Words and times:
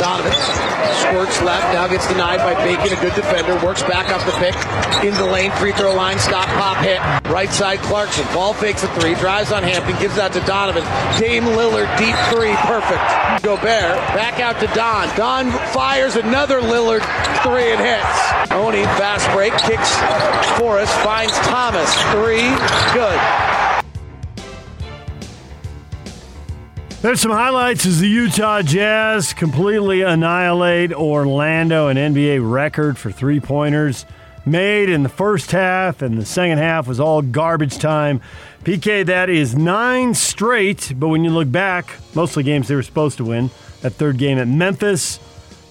Donovan 0.00 0.32
squirts 1.10 1.40
left, 1.42 1.74
now 1.74 1.86
gets 1.88 2.06
denied 2.08 2.38
by 2.38 2.54
Bacon, 2.64 2.96
a 2.96 3.00
good 3.00 3.14
defender, 3.14 3.54
works 3.64 3.82
back 3.82 4.10
up 4.10 4.24
the 4.24 4.32
pick, 4.38 4.54
in 5.04 5.14
the 5.14 5.24
lane, 5.24 5.50
free 5.52 5.72
throw 5.72 5.94
line, 5.94 6.18
stop, 6.18 6.46
pop, 6.48 6.76
hit. 6.84 7.00
Right 7.30 7.50
side, 7.50 7.80
Clarkson, 7.80 8.24
ball 8.32 8.54
fakes 8.54 8.82
a 8.82 8.88
three, 8.94 9.14
drives 9.14 9.52
on 9.52 9.62
Hampton, 9.62 9.98
gives 9.98 10.18
out 10.18 10.32
to 10.34 10.40
Donovan. 10.40 10.84
Dame 11.18 11.44
Lillard, 11.44 11.88
deep 11.98 12.16
three, 12.32 12.54
perfect. 12.64 13.02
Gobert, 13.42 13.96
back 14.14 14.40
out 14.40 14.60
to 14.60 14.66
Don. 14.74 15.14
Don 15.16 15.50
fires 15.72 16.16
another 16.16 16.60
Lillard 16.60 17.02
three 17.42 17.72
and 17.72 17.80
hits. 17.80 18.52
Oni, 18.52 18.84
fast 18.96 19.30
break, 19.32 19.52
kicks 19.68 19.90
Forrest, 20.58 20.92
finds 21.00 21.36
Thomas, 21.48 21.92
three, 22.12 22.48
good. 22.94 23.59
There's 27.02 27.22
some 27.22 27.30
highlights 27.30 27.86
as 27.86 28.00
the 28.00 28.08
Utah 28.08 28.60
Jazz 28.60 29.32
completely 29.32 30.02
annihilate 30.02 30.92
Orlando, 30.92 31.88
an 31.88 31.96
NBA 31.96 32.40
record 32.42 32.98
for 32.98 33.10
three 33.10 33.40
pointers 33.40 34.04
made 34.44 34.90
in 34.90 35.02
the 35.02 35.08
first 35.08 35.50
half, 35.50 36.02
and 36.02 36.18
the 36.18 36.26
second 36.26 36.58
half 36.58 36.86
was 36.86 37.00
all 37.00 37.22
garbage 37.22 37.78
time. 37.78 38.20
PK, 38.64 39.06
that 39.06 39.30
is 39.30 39.54
nine 39.54 40.12
straight, 40.12 40.92
but 40.94 41.08
when 41.08 41.24
you 41.24 41.30
look 41.30 41.50
back, 41.50 41.96
mostly 42.14 42.42
games 42.42 42.68
they 42.68 42.74
were 42.74 42.82
supposed 42.82 43.16
to 43.16 43.24
win. 43.24 43.50
That 43.80 43.94
third 43.94 44.18
game 44.18 44.36
at 44.36 44.46
Memphis 44.46 45.20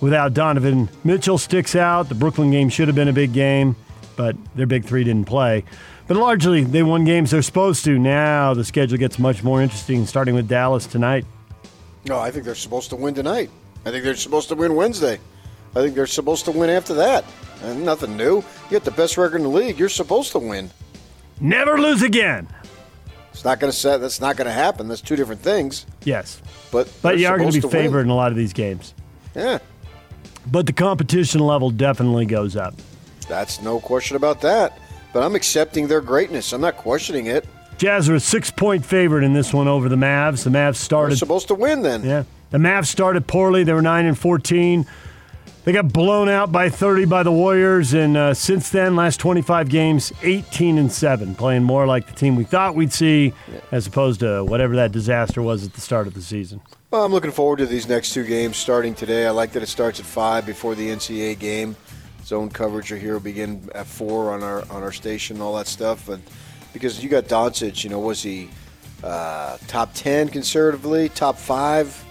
without 0.01 0.33
Donovan 0.33 0.89
Mitchell 1.03 1.37
sticks 1.37 1.75
out. 1.75 2.09
The 2.09 2.15
Brooklyn 2.15 2.49
game 2.49 2.69
should 2.69 2.87
have 2.87 2.95
been 2.95 3.07
a 3.07 3.13
big 3.13 3.33
game, 3.33 3.75
but 4.15 4.35
their 4.55 4.65
big 4.65 4.83
three 4.83 5.03
didn't 5.03 5.27
play. 5.27 5.63
But 6.09 6.17
largely, 6.17 6.63
they 6.63 6.81
won 6.81 7.05
games 7.05 7.29
they're 7.29 7.43
supposed 7.43 7.85
to. 7.85 7.99
Now 7.99 8.55
the 8.55 8.65
schedule 8.65 8.97
gets 8.97 9.19
much 9.19 9.43
more 9.43 9.61
interesting, 9.61 10.07
starting 10.07 10.33
with 10.33 10.47
Dallas 10.47 10.87
tonight. 10.87 11.23
No, 12.05 12.17
I 12.19 12.31
think 12.31 12.45
they're 12.45 12.55
supposed 12.55 12.89
to 12.89 12.95
win 12.95 13.13
tonight. 13.13 13.51
I 13.85 13.91
think 13.91 14.03
they're 14.03 14.15
supposed 14.15 14.49
to 14.49 14.55
win 14.55 14.73
Wednesday. 14.75 15.19
I 15.75 15.81
think 15.81 15.93
they're 15.93 16.07
supposed 16.07 16.45
to 16.45 16.51
win 16.51 16.71
after 16.71 16.95
that. 16.95 17.25
And 17.63 17.85
nothing 17.85 18.17
new. 18.17 18.37
You 18.37 18.43
get 18.71 18.83
the 18.85 18.91
best 18.91 19.17
record 19.17 19.37
in 19.37 19.43
the 19.43 19.49
league. 19.49 19.77
You're 19.77 19.87
supposed 19.87 20.31
to 20.31 20.39
win. 20.39 20.71
Never 21.39 21.79
lose 21.79 22.01
again. 22.01 22.47
It's 23.31 23.45
not 23.45 23.59
going 23.59 23.71
to 23.71 23.77
set. 23.77 24.01
That's 24.01 24.19
not 24.19 24.35
going 24.35 24.47
to 24.47 24.51
happen. 24.53 24.87
That's 24.87 25.01
two 25.01 25.15
different 25.15 25.41
things. 25.41 25.85
Yes, 26.03 26.41
But 26.71 26.91
but 27.03 27.19
you 27.19 27.27
are 27.27 27.37
going 27.37 27.49
to 27.49 27.53
be 27.55 27.61
supposed 27.61 27.75
win. 27.75 27.83
favored 27.83 28.01
in 28.01 28.09
a 28.09 28.15
lot 28.15 28.31
of 28.31 28.37
these 28.37 28.51
games. 28.51 28.95
Yeah, 29.35 29.59
But 30.51 30.65
the 30.65 30.73
competition 30.73 31.39
level 31.41 31.69
definitely 31.69 32.25
goes 32.25 32.55
up. 32.55 32.73
that's 33.27 33.61
no 33.61 33.79
question 33.79 34.15
about 34.17 34.41
that. 34.41 34.77
But 35.13 35.23
I'm 35.23 35.35
accepting 35.35 35.87
their 35.87 36.01
greatness. 36.01 36.53
I'm 36.53 36.61
not 36.61 36.77
questioning 36.77 37.27
it. 37.27 37.45
Jazz 37.77 38.09
are 38.09 38.15
a 38.15 38.19
six-point 38.19 38.85
favorite 38.85 39.23
in 39.23 39.33
this 39.33 39.53
one 39.53 39.67
over 39.67 39.87
the 39.87 39.95
Mavs. 39.95 40.43
The 40.43 40.49
Mavs 40.49 40.75
started. 40.75 41.11
They're 41.11 41.17
supposed 41.17 41.47
to 41.47 41.55
win 41.55 41.81
then. 41.81 42.03
Yeah, 42.03 42.23
the 42.51 42.57
Mavs 42.57 42.87
started 42.87 43.25
poorly. 43.25 43.63
They 43.63 43.73
were 43.73 43.81
nine 43.81 44.05
and 44.05 44.17
fourteen. 44.17 44.85
They 45.65 45.73
got 45.73 45.91
blown 45.91 46.29
out 46.29 46.51
by 46.51 46.69
30 46.69 47.05
by 47.05 47.21
the 47.21 47.31
Warriors, 47.31 47.93
and 47.93 48.15
uh, 48.15 48.33
since 48.33 48.69
then, 48.69 48.95
last 48.95 49.19
25 49.19 49.69
games, 49.69 50.11
18 50.23 50.77
and 50.77 50.91
seven, 50.91 51.35
playing 51.35 51.63
more 51.63 51.85
like 51.85 52.07
the 52.07 52.13
team 52.13 52.35
we 52.35 52.45
thought 52.45 52.75
we'd 52.75 52.93
see, 52.93 53.33
as 53.71 53.85
opposed 53.85 54.21
to 54.21 54.43
whatever 54.45 54.77
that 54.77 54.91
disaster 54.91 55.41
was 55.41 55.65
at 55.65 55.73
the 55.73 55.81
start 55.81 56.07
of 56.07 56.13
the 56.13 56.21
season. 56.21 56.61
Well, 56.91 57.05
I'm 57.05 57.11
looking 57.11 57.29
forward 57.29 57.57
to 57.57 57.65
these 57.67 57.87
next 57.87 58.13
two 58.13 58.23
games 58.23 58.57
starting 58.57 58.95
today. 58.95 59.27
I 59.27 59.29
like 59.29 59.51
that 59.51 59.61
it 59.61 59.67
starts 59.67 59.99
at 59.99 60.07
five 60.07 60.45
before 60.45 60.73
the 60.75 60.87
NCAA 60.87 61.37
game. 61.37 61.75
Zone 62.29 62.49
coverage 62.51 62.91
are 62.91 62.97
here 62.97 63.13
will 63.13 63.21
begin 63.21 63.67
at 63.73 63.87
four 63.87 64.31
on 64.31 64.43
our 64.43 64.59
on 64.69 64.83
our 64.83 64.91
station, 64.91 65.37
and 65.37 65.43
all 65.43 65.55
that 65.55 65.65
stuff. 65.65 66.05
But 66.05 66.19
because 66.73 67.03
you 67.03 67.09
got 67.09 67.23
Doncic, 67.23 67.83
you 67.83 67.89
know, 67.89 67.97
was 67.97 68.21
he 68.21 68.51
uh, 69.03 69.57
top 69.65 69.95
ten 69.95 70.29
conservatively, 70.29 71.09
top 71.09 71.37
five? 71.37 72.05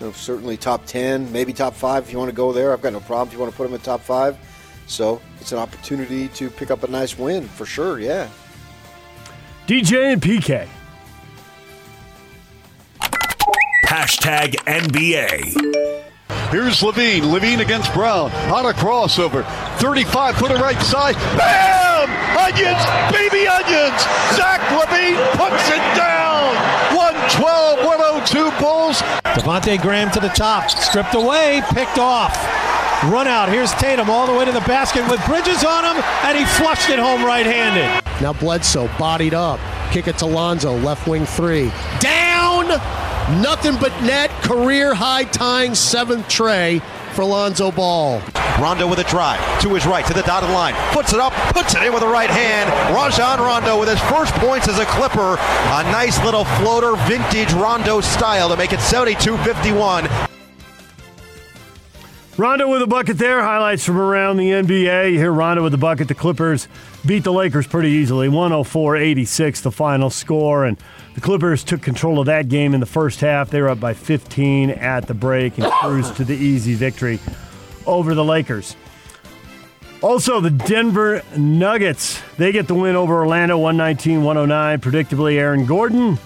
You 0.00 0.06
know, 0.06 0.12
certainly 0.12 0.56
top 0.56 0.86
ten, 0.86 1.30
maybe 1.32 1.52
top 1.52 1.74
five 1.74 2.04
if 2.04 2.12
you 2.12 2.18
want 2.18 2.30
to 2.30 2.34
go 2.34 2.50
there. 2.50 2.72
I've 2.72 2.80
got 2.80 2.94
no 2.94 3.00
problem 3.00 3.28
if 3.28 3.34
you 3.34 3.38
want 3.38 3.52
to 3.52 3.56
put 3.58 3.68
him 3.68 3.74
in 3.74 3.80
top 3.80 4.00
five. 4.00 4.38
So 4.86 5.20
it's 5.38 5.52
an 5.52 5.58
opportunity 5.58 6.28
to 6.28 6.48
pick 6.48 6.70
up 6.70 6.82
a 6.82 6.88
nice 6.88 7.18
win 7.18 7.46
for 7.46 7.66
sure. 7.66 8.00
Yeah. 8.00 8.30
DJ 9.66 10.14
and 10.14 10.22
PK. 10.22 10.66
Hashtag 13.84 14.54
NBA. 14.64 15.95
Here's 16.50 16.80
LaVine. 16.80 17.22
LaVine 17.22 17.60
against 17.60 17.92
Brown. 17.92 18.30
On 18.52 18.66
a 18.66 18.72
crossover. 18.72 19.44
35, 19.78 20.36
put 20.36 20.50
it 20.50 20.60
right 20.60 20.80
side. 20.82 21.16
Bam! 21.36 22.08
Onions! 22.38 22.82
Baby 23.10 23.48
onions! 23.48 24.00
Zach 24.36 24.60
LaVine 24.70 25.18
puts 25.32 25.68
it 25.68 25.82
down! 25.96 26.54
112, 26.94 27.84
102 27.84 28.50
Bulls. 28.60 29.02
Devonte' 29.34 29.80
Graham 29.82 30.10
to 30.12 30.20
the 30.20 30.28
top, 30.28 30.70
stripped 30.70 31.14
away, 31.14 31.62
picked 31.70 31.98
off. 31.98 32.34
Run 33.04 33.26
out. 33.26 33.48
Here's 33.48 33.72
Tatum 33.72 34.08
all 34.08 34.26
the 34.26 34.32
way 34.32 34.44
to 34.44 34.52
the 34.52 34.60
basket 34.60 35.08
with 35.10 35.24
Bridges 35.26 35.64
on 35.64 35.84
him, 35.84 36.02
and 36.24 36.38
he 36.38 36.44
flushed 36.44 36.88
it 36.88 36.98
home 36.98 37.24
right 37.24 37.44
handed. 37.44 38.02
Now 38.22 38.32
Bledsoe 38.32 38.88
bodied 38.98 39.34
up. 39.34 39.60
Kick 39.90 40.08
it 40.08 40.16
to 40.18 40.26
Lonzo, 40.26 40.76
left 40.78 41.06
wing 41.06 41.26
three. 41.26 41.70
Down! 42.00 42.68
Nothing 43.42 43.76
but 43.80 43.92
net. 44.02 44.25
Career 44.46 44.94
high 44.94 45.24
tying 45.24 45.74
seventh 45.74 46.28
tray 46.28 46.78
for 47.14 47.24
Lonzo 47.24 47.72
Ball. 47.72 48.22
Rondo 48.60 48.88
with 48.88 49.00
a 49.00 49.04
drive 49.04 49.40
to 49.60 49.74
his 49.74 49.84
right 49.86 50.06
to 50.06 50.14
the 50.14 50.22
dotted 50.22 50.50
line, 50.50 50.72
puts 50.94 51.12
it 51.12 51.18
up, 51.18 51.32
puts 51.52 51.74
it 51.74 51.82
in 51.82 51.92
with 51.92 52.00
the 52.00 52.06
right 52.06 52.30
hand. 52.30 52.70
Rajon 52.94 53.40
Rondo 53.40 53.80
with 53.80 53.88
his 53.88 53.98
first 54.02 54.32
points 54.34 54.68
as 54.68 54.78
a 54.78 54.84
Clipper. 54.84 55.34
A 55.36 55.82
nice 55.90 56.24
little 56.24 56.44
floater, 56.44 56.94
vintage 57.08 57.52
Rondo 57.54 58.00
style 58.00 58.48
to 58.48 58.56
make 58.56 58.72
it 58.72 58.78
72-51. 58.78 60.28
Rondo 62.38 62.70
with 62.70 62.82
a 62.82 62.86
bucket 62.86 63.18
there. 63.18 63.42
Highlights 63.42 63.84
from 63.84 63.98
around 63.98 64.36
the 64.36 64.50
NBA. 64.50 65.10
You 65.10 65.18
hear 65.18 65.32
Rondo 65.32 65.64
with 65.64 65.72
the 65.72 65.78
bucket. 65.78 66.06
The 66.06 66.14
Clippers 66.14 66.68
beat 67.04 67.24
the 67.24 67.32
Lakers 67.32 67.66
pretty 67.66 67.88
easily 67.88 68.28
104 68.28 68.96
86, 68.96 69.62
the 69.62 69.72
final 69.72 70.08
score. 70.08 70.64
And 70.64 70.76
the 71.16 71.20
Clippers 71.20 71.64
took 71.64 71.82
control 71.82 72.20
of 72.20 72.26
that 72.26 72.48
game 72.48 72.74
in 72.74 72.80
the 72.80 72.86
first 72.86 73.20
half. 73.20 73.50
They 73.50 73.60
were 73.60 73.70
up 73.70 73.80
by 73.80 73.94
15 73.94 74.70
at 74.70 75.08
the 75.08 75.14
break 75.14 75.58
and 75.58 75.66
cruised 75.72 76.16
to 76.18 76.24
the 76.24 76.36
easy 76.36 76.74
victory 76.74 77.18
over 77.86 78.14
the 78.14 78.24
Lakers. 78.24 78.76
Also, 80.02 80.40
the 80.40 80.50
Denver 80.50 81.22
Nuggets. 81.36 82.20
They 82.36 82.52
get 82.52 82.68
the 82.68 82.74
win 82.74 82.94
over 82.94 83.14
Orlando 83.14 83.56
119 83.56 84.22
109. 84.22 84.80
Predictably, 84.80 85.38
Aaron 85.38 85.64
Gordon. 85.66 86.18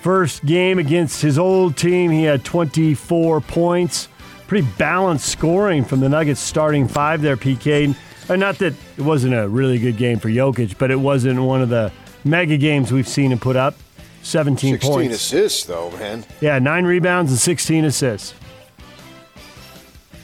First 0.00 0.46
game 0.46 0.78
against 0.78 1.20
his 1.20 1.38
old 1.38 1.76
team, 1.76 2.10
he 2.10 2.24
had 2.24 2.42
24 2.42 3.42
points 3.42 4.08
pretty 4.50 4.66
balanced 4.78 5.28
scoring 5.28 5.84
from 5.84 6.00
the 6.00 6.08
Nuggets 6.08 6.40
starting 6.40 6.88
five 6.88 7.22
there, 7.22 7.36
PK. 7.36 7.94
Uh, 8.28 8.34
Not 8.34 8.58
that 8.58 8.74
it 8.96 9.02
wasn't 9.02 9.32
a 9.32 9.46
really 9.46 9.78
good 9.78 9.96
game 9.96 10.18
for 10.18 10.28
Jokic, 10.28 10.76
but 10.76 10.90
it 10.90 10.98
wasn't 10.98 11.40
one 11.40 11.62
of 11.62 11.68
the 11.68 11.92
mega 12.24 12.56
games 12.56 12.90
we've 12.90 13.06
seen 13.06 13.30
him 13.30 13.38
put 13.38 13.54
up. 13.54 13.76
17 14.22 14.74
16 14.74 14.92
points. 14.92 15.14
assists 15.14 15.64
though, 15.64 15.90
man. 15.92 16.24
Yeah, 16.40 16.58
nine 16.58 16.84
rebounds 16.84 17.30
and 17.30 17.40
16 17.40 17.84
assists. 17.84 18.34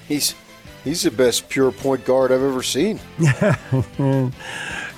He's 0.09 0.35
he's 0.85 1.03
the 1.03 1.11
best 1.11 1.49
pure 1.49 1.73
point 1.73 2.05
guard 2.05 2.31
I've 2.33 2.43
ever 2.43 2.63
seen. 2.63 3.01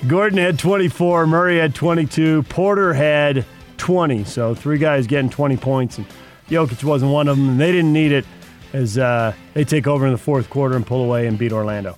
Gordon 0.06 0.38
had 0.38 0.58
24, 0.58 1.26
Murray 1.26 1.58
had 1.58 1.74
22, 1.74 2.44
Porter 2.44 2.92
had 2.92 3.44
20. 3.78 4.24
So 4.24 4.54
three 4.54 4.78
guys 4.78 5.06
getting 5.06 5.30
20 5.30 5.56
points, 5.56 5.98
and 5.98 6.06
Jokic 6.48 6.84
wasn't 6.84 7.12
one 7.12 7.26
of 7.28 7.36
them, 7.36 7.48
and 7.50 7.60
they 7.60 7.72
didn't 7.72 7.92
need 7.92 8.12
it 8.12 8.24
as 8.72 8.98
uh, 8.98 9.32
they 9.54 9.64
take 9.64 9.86
over 9.86 10.06
in 10.06 10.12
the 10.12 10.18
fourth 10.18 10.50
quarter 10.50 10.76
and 10.76 10.86
pull 10.86 11.02
away 11.04 11.26
and 11.26 11.38
beat 11.38 11.52
Orlando. 11.52 11.96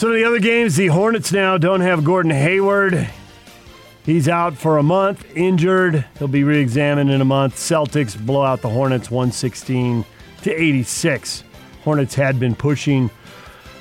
Some 0.00 0.12
of 0.12 0.16
the 0.16 0.24
other 0.24 0.38
games, 0.38 0.76
the 0.76 0.86
Hornets 0.86 1.30
now 1.30 1.58
don't 1.58 1.82
have 1.82 2.04
Gordon 2.04 2.30
Hayward. 2.30 3.06
He's 4.02 4.30
out 4.30 4.56
for 4.56 4.78
a 4.78 4.82
month, 4.82 5.26
injured. 5.36 6.06
He'll 6.18 6.26
be 6.26 6.42
re-examined 6.42 7.10
in 7.10 7.20
a 7.20 7.24
month. 7.26 7.56
Celtics 7.56 8.18
blow 8.18 8.42
out 8.42 8.62
the 8.62 8.70
Hornets 8.70 9.10
116 9.10 10.06
to 10.40 10.50
86. 10.50 11.44
Hornets 11.84 12.14
had 12.14 12.40
been 12.40 12.54
pushing 12.54 13.10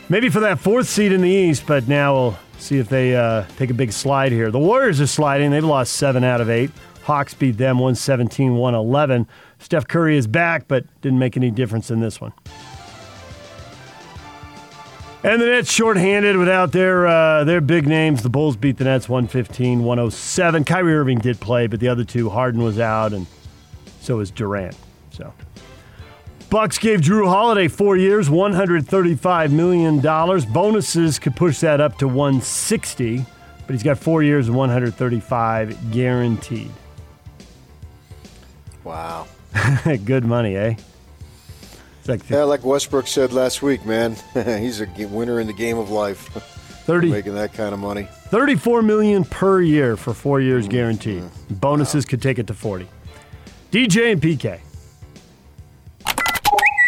maybe 0.09 0.27
for 0.27 0.41
that 0.41 0.59
fourth 0.59 0.89
seed 0.89 1.13
in 1.13 1.21
the 1.21 1.29
East, 1.29 1.63
but 1.65 1.87
now 1.87 2.13
we'll 2.13 2.39
see 2.57 2.79
if 2.79 2.89
they 2.89 3.15
uh, 3.15 3.45
take 3.55 3.69
a 3.69 3.73
big 3.73 3.93
slide 3.93 4.33
here. 4.33 4.51
The 4.51 4.59
Warriors 4.59 4.99
are 4.99 5.07
sliding. 5.07 5.51
They've 5.51 5.63
lost 5.63 5.93
seven 5.93 6.25
out 6.25 6.41
of 6.41 6.49
eight. 6.49 6.71
Hawks 7.03 7.33
beat 7.33 7.57
them 7.57 7.79
117 7.79 8.57
111. 8.57 9.25
Steph 9.59 9.87
Curry 9.87 10.17
is 10.17 10.27
back, 10.27 10.67
but 10.67 10.83
didn't 10.99 11.19
make 11.19 11.37
any 11.37 11.49
difference 11.49 11.89
in 11.89 12.01
this 12.01 12.19
one. 12.19 12.33
And 15.21 15.41
the 15.41 15.47
Nets 15.47 15.69
shorthanded 15.69 16.37
without 16.37 16.71
their 16.71 17.05
uh, 17.05 17.43
their 17.43 17.59
big 17.59 17.85
names. 17.85 18.23
The 18.23 18.29
Bulls 18.29 18.55
beat 18.55 18.77
the 18.77 18.85
Nets 18.85 19.09
115 19.09 19.83
107. 19.83 20.63
Kyrie 20.63 20.95
Irving 20.95 21.19
did 21.19 21.41
play, 21.41 21.67
but 21.67 21.81
the 21.81 21.89
other 21.89 22.05
two, 22.05 22.29
Harden 22.29 22.63
was 22.63 22.79
out, 22.79 23.11
and 23.11 23.27
so 23.99 24.17
was 24.17 24.31
Durant. 24.31 24.77
So. 25.11 25.33
Bucks 26.49 26.77
gave 26.79 27.01
Jrue 27.01 27.27
Holiday 27.27 27.67
four 27.67 27.95
years, 27.95 28.27
$135 28.27 29.51
million. 29.51 29.99
Bonuses 30.51 31.19
could 31.19 31.35
push 31.35 31.59
that 31.59 31.79
up 31.79 31.99
to 31.99 32.07
160, 32.07 33.23
but 33.67 33.73
he's 33.73 33.83
got 33.83 33.99
four 33.99 34.23
years 34.23 34.47
and 34.47 34.57
135 34.57 35.91
guaranteed. 35.91 36.71
Wow. 38.83 39.27
Good 40.05 40.25
money, 40.25 40.55
eh? 40.55 40.75
It's 42.09 42.23
like 42.23 42.29
yeah, 42.29 42.43
like 42.43 42.63
Westbrook 42.63 43.07
said 43.07 43.33
last 43.33 43.61
week, 43.61 43.85
man. 43.85 44.15
he's 44.33 44.81
a 44.81 44.87
winner 45.07 45.39
in 45.39 45.47
the 45.47 45.53
game 45.53 45.77
of 45.77 45.89
life. 45.91 46.27
30 46.85 47.09
making 47.11 47.35
that 47.35 47.53
kind 47.53 47.73
of 47.73 47.79
money. 47.79 48.07
34 48.29 48.81
million 48.81 49.23
per 49.23 49.61
year 49.61 49.95
for 49.95 50.13
4 50.13 50.41
years 50.41 50.63
mm-hmm. 50.63 50.71
guaranteed. 50.71 51.23
Bonuses 51.49 52.05
wow. 52.05 52.09
could 52.09 52.21
take 52.21 52.39
it 52.39 52.47
to 52.47 52.53
40. 52.53 52.87
DJ 53.71 54.11
and 54.11 54.21
PK. 54.21 54.59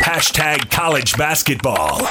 Hashtag 0.03 0.71
college 0.71 1.15
basketball. 1.17 2.01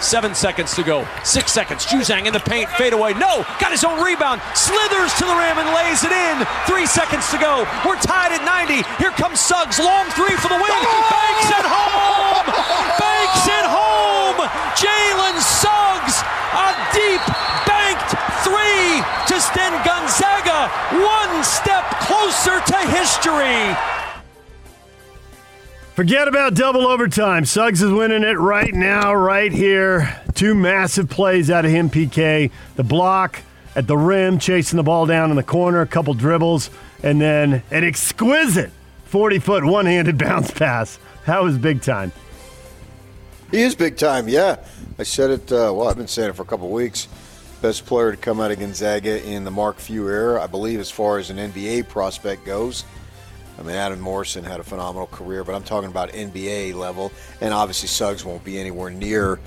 Seven 0.00 0.34
seconds 0.34 0.74
to 0.76 0.82
go. 0.82 1.06
Six 1.24 1.52
seconds. 1.52 1.84
Juzang 1.84 2.24
in 2.26 2.32
the 2.32 2.40
paint. 2.40 2.68
Fade 2.80 2.94
away. 2.94 3.12
No. 3.14 3.44
Got 3.60 3.70
his 3.70 3.84
own 3.84 4.00
rebound. 4.02 4.40
Slithers 4.56 5.12
to 5.20 5.24
the 5.28 5.36
rim 5.36 5.60
and 5.60 5.68
lays 5.76 6.04
it 6.04 6.12
in. 6.12 6.40
Three 6.64 6.88
seconds 6.88 7.28
to 7.30 7.38
go. 7.38 7.68
We're 7.84 8.00
tied 8.00 8.32
at 8.32 8.40
90. 8.40 8.80
Here 8.96 9.12
comes 9.12 9.40
Suggs. 9.40 9.78
Long 9.78 10.08
three 10.16 10.32
for 10.40 10.48
the 10.48 10.56
win. 10.56 10.80
Banks 11.12 11.48
it 11.52 11.66
home. 11.68 12.48
Banks 12.96 13.44
it 13.44 13.66
home. 13.68 14.40
Jalen 14.80 15.36
Suggs. 15.36 16.24
A 16.56 16.72
deep 16.96 17.22
banked 17.68 18.16
three 18.40 19.04
to 19.28 19.36
send 19.36 19.76
Gonzaga 19.84 20.72
one 20.96 21.44
step 21.44 21.84
closer 22.08 22.56
to 22.72 22.78
history. 23.10 23.76
Forget 25.94 26.28
about 26.28 26.54
double 26.54 26.86
overtime. 26.86 27.44
Suggs 27.44 27.82
is 27.82 27.90
winning 27.90 28.22
it 28.22 28.38
right 28.38 28.72
now, 28.72 29.12
right 29.12 29.52
here. 29.52 30.22
Two 30.34 30.54
massive 30.54 31.10
plays 31.10 31.50
out 31.50 31.64
of 31.64 31.70
him, 31.70 31.90
PK. 31.90 32.50
The 32.76 32.84
block 32.84 33.42
at 33.74 33.86
the 33.86 33.96
rim, 33.96 34.38
chasing 34.38 34.76
the 34.76 34.82
ball 34.82 35.06
down 35.06 35.30
in 35.30 35.36
the 35.36 35.42
corner, 35.42 35.80
a 35.80 35.86
couple 35.86 36.14
dribbles, 36.14 36.70
and 37.02 37.20
then 37.20 37.62
an 37.70 37.84
exquisite 37.84 38.70
40 39.06 39.38
foot 39.40 39.64
one 39.64 39.86
handed 39.86 40.16
bounce 40.24 40.50
pass. 40.50 40.98
That 41.26 41.42
was 41.42 41.58
big 41.58 41.82
time. 41.82 42.12
He 43.50 43.62
is 43.62 43.74
big 43.74 43.96
time, 43.96 44.28
yeah. 44.28 44.56
I 44.98 45.02
said 45.02 45.30
it, 45.30 45.52
uh, 45.52 45.72
well, 45.74 45.88
I've 45.88 45.96
been 45.96 46.06
saying 46.06 46.30
it 46.30 46.36
for 46.36 46.42
a 46.42 46.46
couple 46.46 46.70
weeks. 46.70 47.08
Best 47.60 47.84
player 47.84 48.12
to 48.12 48.16
come 48.16 48.40
out 48.40 48.52
of 48.52 48.58
Gonzaga 48.58 49.22
in 49.22 49.44
the 49.44 49.50
Mark 49.50 49.78
Few 49.80 50.08
era, 50.08 50.42
I 50.42 50.46
believe, 50.46 50.80
as 50.80 50.90
far 50.90 51.18
as 51.18 51.28
an 51.28 51.36
NBA 51.36 51.88
prospect 51.88 52.46
goes. 52.46 52.84
I 53.60 53.62
mean, 53.62 53.76
Adam 53.76 54.00
Morrison 54.00 54.42
had 54.42 54.58
a 54.58 54.64
phenomenal 54.64 55.06
career, 55.06 55.44
but 55.44 55.54
I'm 55.54 55.62
talking 55.62 55.90
about 55.90 56.10
NBA 56.12 56.74
level. 56.74 57.12
And 57.42 57.52
obviously, 57.52 57.88
Suggs 57.88 58.24
won't 58.24 58.42
be 58.42 58.58
anywhere 58.58 58.90
near 58.90 59.38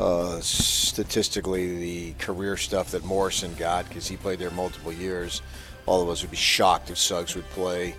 uh, 0.00 0.40
statistically 0.40 1.78
the 1.78 2.12
career 2.14 2.56
stuff 2.56 2.92
that 2.92 3.04
Morrison 3.04 3.54
got 3.54 3.86
because 3.86 4.08
he 4.08 4.16
played 4.16 4.38
there 4.38 4.50
multiple 4.50 4.92
years. 4.92 5.42
All 5.84 6.02
of 6.02 6.08
us 6.08 6.22
would 6.22 6.30
be 6.30 6.36
shocked 6.36 6.90
if 6.90 6.96
Suggs 6.96 7.34
would 7.34 7.48
play 7.50 7.94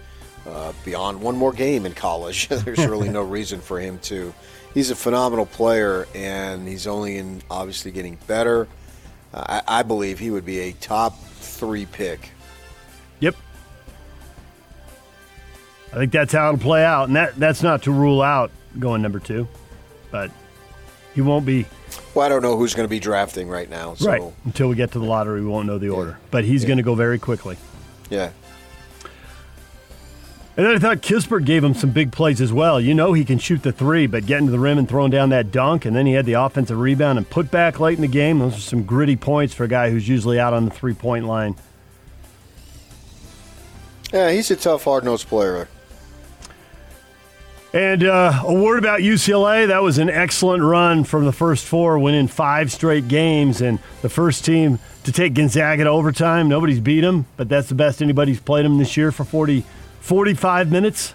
uh, 0.48 0.74
beyond 0.84 1.22
one 1.22 1.38
more 1.38 1.54
game 1.54 1.86
in 1.86 1.94
college. 1.94 2.48
There's 2.50 2.86
really 2.88 3.10
no 3.10 3.22
reason 3.38 3.62
for 3.62 3.80
him 3.80 4.00
to. 4.00 4.34
He's 4.74 4.90
a 4.90 4.96
phenomenal 4.96 5.46
player, 5.46 6.08
and 6.16 6.68
he's 6.68 6.88
only 6.88 7.18
in 7.18 7.44
obviously 7.50 7.92
getting 7.92 8.18
better. 8.28 8.68
Uh, 9.34 9.62
I, 9.68 9.80
I 9.80 9.84
believe 9.84 10.18
he 10.18 10.32
would 10.32 10.46
be 10.46 10.60
a 10.62 10.72
top 10.74 11.20
three 11.20 11.86
pick. 11.86 12.32
I 15.92 15.96
think 15.96 16.12
that's 16.12 16.34
how 16.34 16.50
it'll 16.50 16.60
play 16.60 16.84
out, 16.84 17.08
and 17.08 17.16
that 17.16 17.36
that's 17.36 17.64
not 17.64 17.84
to 17.84 17.92
rule 17.92 18.22
out 18.22 18.52
going 18.78 19.02
number 19.02 19.20
two, 19.20 19.48
but 20.12 20.32
he 21.16 21.22
won't 21.22 21.46
be. 21.46 21.66
Well, 22.14 22.26
I 22.26 22.30
don't 22.30 22.44
know 22.44 22.58
who's 22.58 22.76
going 22.76 22.86
to 22.86 22.90
be 22.90 23.00
drafting 23.00 23.48
right 23.50 23.70
now. 23.70 23.96
So. 23.96 24.10
Right 24.10 24.22
until 24.46 24.70
we 24.70 24.76
get 24.76 24.92
to 24.92 25.00
the 25.00 25.06
lottery, 25.06 25.42
we 25.42 25.48
won't 25.48 25.68
know 25.68 25.80
the 25.80 25.90
order, 25.90 26.20
but 26.30 26.44
he's 26.44 26.64
yeah. 26.64 26.68
going 26.68 26.78
to 26.78 26.84
go 26.84 26.96
very 26.96 27.18
quickly. 27.18 27.58
Yeah. 28.10 28.32
And 30.60 30.66
then 30.66 30.76
I 30.76 30.80
thought 30.80 30.98
Kispert 30.98 31.46
gave 31.46 31.64
him 31.64 31.74
some 31.74 31.92
big 31.92 32.12
plays 32.12 32.42
as 32.42 32.52
well. 32.52 32.82
You 32.82 32.94
know 32.94 33.14
he 33.14 33.24
can 33.24 33.40
shoot 33.40 33.64
the 33.64 33.72
three, 33.72 34.08
but 34.08 34.26
getting 34.26 34.48
to 34.48 34.52
the 34.52 34.60
rim 34.60 34.78
and 34.78 34.90
throwing 34.90 35.10
down 35.10 35.30
that 35.30 35.52
dunk, 35.52 35.86
and 35.86 35.96
then 35.96 36.06
he 36.06 36.12
had 36.12 36.26
the 36.26 36.34
offensive 36.34 36.78
rebound 36.78 37.18
and 37.18 37.30
put 37.30 37.50
back 37.50 37.80
late 37.80 37.98
in 37.98 38.02
the 38.02 38.08
game. 38.10 38.40
Those 38.40 38.58
are 38.58 38.60
some 38.60 38.84
gritty 38.84 39.16
points 39.16 39.54
for 39.54 39.64
a 39.64 39.70
guy 39.70 39.90
who's 39.90 40.08
usually 40.08 40.38
out 40.38 40.54
on 40.54 40.66
the 40.66 40.72
three 40.72 40.94
point 40.94 41.26
line. 41.26 41.56
Yeah, 44.12 44.32
he's 44.32 44.52
a 44.52 44.56
tough, 44.56 44.84
hard 44.84 45.06
nosed 45.06 45.28
player. 45.28 45.70
And 47.72 48.04
uh, 48.04 48.42
a 48.46 48.54
word 48.54 48.80
about 48.80 49.02
UCLA. 49.02 49.68
That 49.68 49.84
was 49.84 50.00
an 50.00 50.10
excellent 50.10 50.64
run 50.64 51.04
from 51.04 51.26
the 51.26 51.32
first 51.32 51.66
four, 51.66 52.00
winning 52.00 52.28
five 52.28 52.72
straight 52.72 53.08
games, 53.08 53.62
and 53.62 53.78
the 54.02 54.10
first 54.10 54.44
team 54.44 54.80
to 55.04 55.12
take 55.12 55.36
Gonzaga 55.36 55.84
to 55.84 55.90
overtime. 55.90 56.50
Nobody's 56.50 56.80
beat 56.80 57.02
them, 57.02 57.28
but 57.38 57.48
that's 57.48 57.70
the 57.70 57.76
best 57.76 58.02
anybody's 58.02 58.40
played 58.40 58.66
them 58.66 58.80
this 58.80 58.98
year 58.98 59.12
for 59.12 59.24
40, 59.24 59.64
45 60.02 60.72
minutes. 60.72 61.14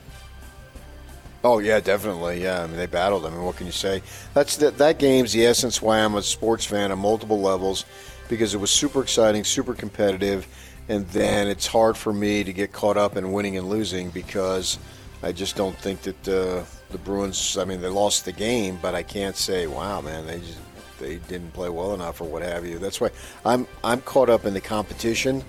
Oh 1.43 1.59
yeah, 1.59 1.81
definitely. 1.81 2.43
Yeah, 2.43 2.63
I 2.63 2.67
mean 2.69 2.77
they 2.77 2.87
battled. 2.87 3.27
I 3.27 3.31
mean, 3.31 3.43
what 3.43 3.57
can 3.57 3.67
you 3.67 3.73
say? 3.73 4.03
That's 4.33 4.57
that. 4.59 4.79
That 4.79 4.99
game's 4.99 5.33
the 5.33 5.45
essence 5.45 5.83
why 5.83 5.99
I'm 5.99 6.15
a 6.15 6.23
sports 6.23 6.65
fan 6.65 6.91
on 6.91 6.99
multiple 7.01 7.41
levels, 7.41 7.85
because 8.29 8.55
it 8.55 8.59
was 8.59 8.71
super 8.71 9.03
exciting, 9.03 9.45
super 9.45 9.75
competitive, 9.75 10.47
and 10.89 11.07
then 11.09 11.49
it's 11.49 11.67
hard 11.67 11.99
for 11.99 12.13
me 12.13 12.45
to 12.45 12.53
get 12.53 12.73
caught 12.73 12.97
up 12.97 13.17
in 13.17 13.33
winning 13.33 13.59
and 13.59 13.69
losing 13.69 14.09
because 14.09 14.79
I 15.25 15.33
just 15.33 15.57
don't 15.57 15.77
think 15.79 16.03
that 16.03 16.29
uh, 16.29 16.65
the 16.91 16.99
Bruins. 16.99 17.57
I 17.57 17.65
mean, 17.65 17.81
they 17.81 17.89
lost 17.89 18.27
the 18.27 18.33
game, 18.33 18.79
but 18.83 18.95
I 18.95 19.03
can't 19.03 19.37
say, 19.37 19.67
"Wow, 19.67 20.03
man, 20.03 20.27
they 20.27 20.39
just 20.39 20.59
they 20.99 21.17
didn't 21.17 21.53
play 21.53 21.71
well 21.71 21.95
enough" 21.95 22.21
or 22.21 22.25
what 22.25 22.43
have 22.43 22.67
you. 22.67 22.79
That's 22.79 23.01
why 23.01 23.11
I'm 23.45 23.67
I'm 23.83 24.03
caught 24.03 24.29
up 24.29 24.45
in 24.45 24.53
the 24.53 24.61
competition 24.61 25.43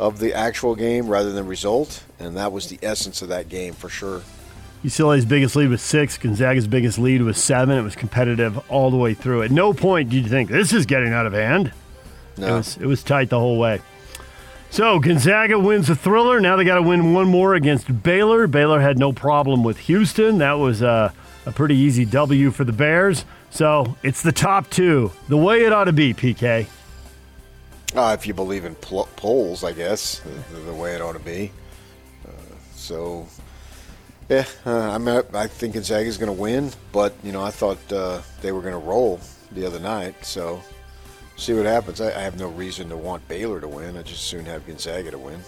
of 0.00 0.18
the 0.18 0.34
actual 0.34 0.74
game 0.74 1.06
rather 1.06 1.30
than 1.30 1.46
result, 1.46 2.02
and 2.18 2.36
that 2.36 2.50
was 2.50 2.68
the 2.68 2.80
essence 2.82 3.22
of 3.22 3.28
that 3.28 3.48
game 3.48 3.74
for 3.74 3.88
sure. 3.88 4.22
UCLA's 4.84 5.24
biggest 5.24 5.54
lead 5.54 5.68
was 5.68 5.82
six. 5.82 6.18
Gonzaga's 6.18 6.66
biggest 6.66 6.98
lead 6.98 7.22
was 7.22 7.38
seven. 7.38 7.78
It 7.78 7.82
was 7.82 7.96
competitive 7.96 8.58
all 8.70 8.90
the 8.90 8.96
way 8.96 9.14
through. 9.14 9.42
At 9.42 9.52
no 9.52 9.72
point 9.72 10.10
did 10.10 10.24
you 10.24 10.28
think 10.28 10.50
this 10.50 10.72
is 10.72 10.84
getting 10.84 11.12
out 11.12 11.26
of 11.26 11.32
hand. 11.32 11.72
No. 12.36 12.48
It 12.48 12.56
was 12.56 12.76
it 12.78 12.86
was 12.86 13.02
tight 13.04 13.30
the 13.30 13.38
whole 13.38 13.58
way. 13.58 13.80
So 14.76 14.98
Gonzaga 14.98 15.58
wins 15.58 15.86
the 15.86 15.96
thriller. 15.96 16.38
Now 16.38 16.56
they 16.56 16.64
got 16.64 16.74
to 16.74 16.82
win 16.82 17.14
one 17.14 17.28
more 17.28 17.54
against 17.54 18.02
Baylor. 18.02 18.46
Baylor 18.46 18.78
had 18.78 18.98
no 18.98 19.10
problem 19.10 19.64
with 19.64 19.78
Houston. 19.78 20.36
That 20.36 20.58
was 20.58 20.82
a, 20.82 21.14
a 21.46 21.52
pretty 21.52 21.76
easy 21.76 22.04
W 22.04 22.50
for 22.50 22.62
the 22.62 22.74
Bears. 22.74 23.24
So 23.48 23.96
it's 24.02 24.20
the 24.20 24.32
top 24.32 24.68
two, 24.68 25.12
the 25.28 25.36
way 25.38 25.64
it 25.64 25.72
ought 25.72 25.84
to 25.84 25.94
be. 25.94 26.12
PK. 26.12 26.66
Uh, 27.94 28.14
if 28.20 28.26
you 28.26 28.34
believe 28.34 28.66
in 28.66 28.74
pl- 28.74 29.08
polls, 29.16 29.64
I 29.64 29.72
guess 29.72 30.20
the, 30.52 30.58
the, 30.58 30.74
way 30.74 30.94
it 30.94 31.00
ought 31.00 31.14
to 31.14 31.20
be. 31.20 31.50
Uh, 32.28 32.32
so, 32.74 33.26
yeah, 34.28 34.44
uh, 34.66 34.90
I'm. 34.90 35.08
I 35.08 35.46
think 35.46 35.72
Gonzaga 35.72 36.06
is 36.06 36.18
going 36.18 36.26
to 36.26 36.38
win, 36.38 36.70
but 36.92 37.14
you 37.24 37.32
know, 37.32 37.42
I 37.42 37.50
thought 37.50 37.78
uh, 37.90 38.20
they 38.42 38.52
were 38.52 38.60
going 38.60 38.74
to 38.74 38.86
roll 38.86 39.20
the 39.52 39.64
other 39.64 39.80
night. 39.80 40.22
So 40.22 40.60
see 41.36 41.54
what 41.54 41.66
happens. 41.66 42.00
I, 42.00 42.08
I, 42.08 42.22
have 42.22 42.38
no 42.38 42.48
reason 42.48 42.88
to 42.88 42.96
want 42.96 43.26
Baylor 43.28 43.60
to 43.60 43.68
win. 43.68 43.96
I 43.96 44.02
just 44.02 44.24
soon 44.24 44.44
have 44.46 44.66
Gonzaga 44.66 45.10
to 45.10 45.18
win. 45.18 45.40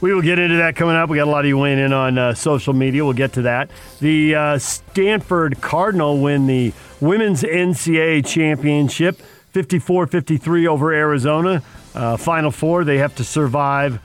We 0.00 0.12
will 0.12 0.22
get 0.22 0.38
into 0.38 0.56
that 0.56 0.76
coming 0.76 0.96
up. 0.96 1.08
We 1.08 1.16
got 1.16 1.28
a 1.28 1.30
lot 1.30 1.40
of 1.40 1.46
you 1.46 1.56
weighing 1.56 1.78
in 1.78 1.92
on 1.92 2.18
uh, 2.18 2.34
social 2.34 2.74
media. 2.74 3.04
We'll 3.04 3.14
get 3.14 3.32
to 3.34 3.42
that. 3.42 3.70
The 4.00 4.34
uh, 4.34 4.58
Stanford 4.58 5.60
Cardinal 5.60 6.20
win 6.20 6.46
the 6.46 6.72
women's 7.00 7.42
NCAA 7.42 8.26
championship, 8.26 9.22
54-53 9.54 10.66
over 10.66 10.92
Arizona. 10.92 11.62
Uh, 11.94 12.16
Final 12.16 12.50
four. 12.50 12.84
They 12.84 12.98
have 12.98 13.14
to 13.16 13.24
survive 13.24 14.00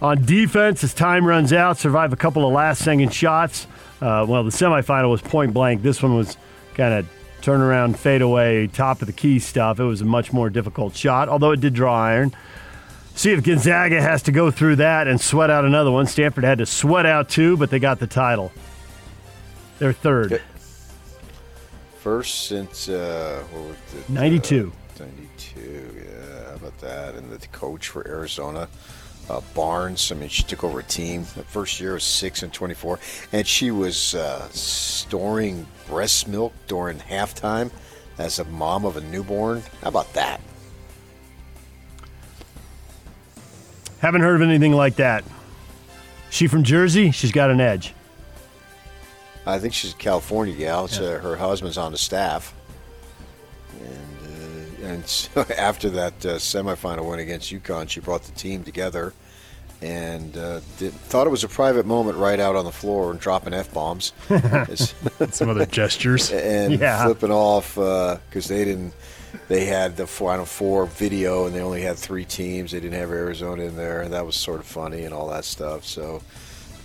on 0.00 0.24
defense 0.24 0.82
as 0.84 0.94
time 0.94 1.26
runs 1.26 1.52
out. 1.52 1.76
Survive 1.76 2.12
a 2.12 2.16
couple 2.16 2.46
of 2.46 2.52
last-second 2.52 3.12
shots. 3.12 3.66
Uh, 4.00 4.24
well, 4.26 4.44
the 4.44 4.50
semifinal 4.50 5.10
was 5.10 5.20
point 5.20 5.52
blank. 5.52 5.82
This 5.82 6.02
one 6.02 6.16
was 6.16 6.36
kind 6.74 6.94
of 6.94 7.08
turnaround, 7.42 7.96
fadeaway, 7.96 8.66
top 8.68 9.02
of 9.02 9.06
the 9.06 9.12
key 9.12 9.38
stuff. 9.38 9.80
It 9.80 9.84
was 9.84 10.00
a 10.00 10.04
much 10.04 10.32
more 10.32 10.50
difficult 10.50 10.96
shot, 10.96 11.28
although 11.28 11.50
it 11.50 11.60
did 11.60 11.74
draw 11.74 11.94
iron. 11.94 12.32
See 13.14 13.32
if 13.32 13.44
Gonzaga 13.44 14.00
has 14.00 14.22
to 14.22 14.32
go 14.32 14.50
through 14.50 14.76
that 14.76 15.06
and 15.06 15.20
sweat 15.20 15.50
out 15.50 15.64
another 15.64 15.90
one. 15.90 16.06
Stanford 16.06 16.44
had 16.44 16.58
to 16.58 16.66
sweat 16.66 17.04
out 17.04 17.28
two, 17.28 17.56
but 17.56 17.70
they 17.70 17.78
got 17.78 17.98
the 17.98 18.06
title. 18.06 18.52
They're 19.78 19.92
third. 19.92 20.40
First 21.98 22.46
since 22.46 22.88
uh, 22.88 23.44
it, 23.94 24.08
92. 24.08 24.72
Uh, 24.96 25.04
92, 25.04 25.60
yeah. 25.96 26.48
How 26.48 26.54
about 26.54 26.78
that? 26.80 27.14
And 27.14 27.30
the 27.30 27.46
coach 27.48 27.88
for 27.88 28.06
Arizona 28.08 28.68
uh, 29.30 29.40
Barnes. 29.54 30.12
I 30.12 30.14
mean, 30.14 30.28
she 30.28 30.42
took 30.42 30.64
over 30.64 30.80
a 30.80 30.84
team. 30.84 31.22
The 31.36 31.44
first 31.44 31.80
year 31.80 31.94
was 31.94 32.04
six 32.04 32.42
and 32.42 32.52
twenty-four, 32.52 32.98
and 33.32 33.46
she 33.46 33.70
was 33.70 34.14
uh, 34.14 34.48
storing 34.50 35.66
breast 35.86 36.28
milk 36.28 36.52
during 36.66 36.98
halftime. 36.98 37.70
as 38.18 38.38
a 38.38 38.44
mom 38.44 38.84
of 38.84 38.96
a 38.96 39.00
newborn. 39.00 39.62
How 39.82 39.88
about 39.88 40.12
that? 40.14 40.40
Haven't 44.00 44.22
heard 44.22 44.36
of 44.36 44.42
anything 44.42 44.72
like 44.72 44.96
that. 44.96 45.24
She 46.30 46.46
from 46.46 46.64
Jersey? 46.64 47.10
She's 47.10 47.32
got 47.32 47.50
an 47.50 47.60
edge. 47.60 47.94
I 49.46 49.58
think 49.58 49.74
she's 49.74 49.92
a 49.92 49.96
California 49.96 50.54
gal. 50.54 50.84
Uh, 50.84 51.18
her 51.18 51.36
husband's 51.36 51.78
on 51.78 51.92
the 51.92 51.98
staff. 51.98 52.54
And, 53.80 54.21
and 54.82 55.06
so 55.06 55.44
after 55.56 55.88
that 55.90 56.12
uh, 56.26 56.36
semifinal 56.36 57.08
win 57.08 57.20
against 57.20 57.52
UConn, 57.52 57.88
she 57.88 58.00
brought 58.00 58.22
the 58.24 58.32
team 58.32 58.62
together 58.64 59.12
and 59.80 60.36
uh, 60.36 60.60
did, 60.78 60.92
thought 60.92 61.26
it 61.26 61.30
was 61.30 61.42
a 61.42 61.48
private 61.48 61.86
moment 61.86 62.16
right 62.16 62.38
out 62.38 62.54
on 62.54 62.64
the 62.64 62.70
floor 62.70 63.10
and 63.10 63.18
dropping 63.18 63.52
f 63.52 63.72
bombs, 63.74 64.12
some 65.30 65.48
other 65.48 65.66
gestures, 65.66 66.30
and 66.30 66.78
Yeah. 66.78 67.04
flipping 67.04 67.32
off 67.32 67.74
because 67.74 68.46
they 68.48 68.64
didn't. 68.64 68.92
They 69.48 69.64
had 69.64 69.96
the 69.96 70.06
Final 70.06 70.44
Four 70.44 70.86
video, 70.86 71.46
and 71.46 71.54
they 71.54 71.60
only 71.60 71.80
had 71.82 71.96
three 71.96 72.24
teams. 72.24 72.70
They 72.70 72.80
didn't 72.80 72.98
have 72.98 73.10
Arizona 73.10 73.62
in 73.62 73.76
there, 73.76 74.02
and 74.02 74.12
that 74.12 74.24
was 74.26 74.36
sort 74.36 74.60
of 74.60 74.66
funny 74.66 75.04
and 75.04 75.12
all 75.14 75.28
that 75.30 75.44
stuff. 75.46 75.84
So, 75.84 76.22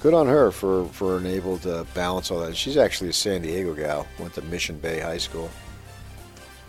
good 0.01 0.13
on 0.13 0.27
her 0.27 0.49
for 0.51 0.85
for 0.85 1.19
being 1.19 1.35
able 1.35 1.57
to 1.59 1.85
balance 1.93 2.31
all 2.31 2.39
that. 2.39 2.55
She's 2.55 2.77
actually 2.77 3.09
a 3.09 3.13
San 3.13 3.41
Diego 3.41 3.73
gal. 3.75 4.07
Went 4.17 4.33
to 4.35 4.41
Mission 4.43 4.79
Bay 4.79 5.01
High 5.01 5.17
School. 5.17 5.51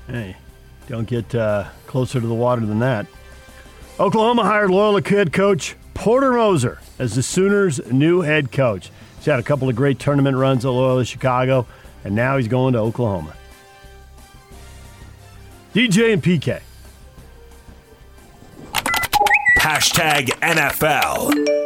Hey, 0.08 0.37
don't 0.88 1.07
get 1.07 1.35
uh, 1.35 1.68
closer 1.87 2.21
to 2.21 2.26
the 2.26 2.35
water 2.35 2.64
than 2.64 2.80
that. 2.80 3.07
Oklahoma 4.00 4.45
hired 4.45 4.71
Loyola 4.71 5.02
head 5.02 5.33
coach 5.33 5.76
Porter 5.95 6.33
Moser 6.33 6.80
as 6.99 7.14
the 7.14 7.23
Sooners' 7.23 7.80
new 7.92 8.23
head 8.23 8.52
coach. 8.52 8.90
He's 9.16 9.26
had 9.26 9.38
a 9.38 9.42
couple 9.42 9.68
of 9.68 9.76
great 9.76 9.99
tournament 9.99 10.37
runs 10.37 10.64
at 10.64 10.68
Loyola 10.68 11.04
Chicago, 11.04 11.66
and 12.04 12.14
now 12.14 12.37
he's 12.37 12.49
going 12.49 12.73
to 12.73 12.78
Oklahoma. 12.78 13.35
DJ 15.75 16.12
and 16.12 16.23
PK. 16.23 16.61
Hashtag 19.59 20.28
NFL. 20.40 21.58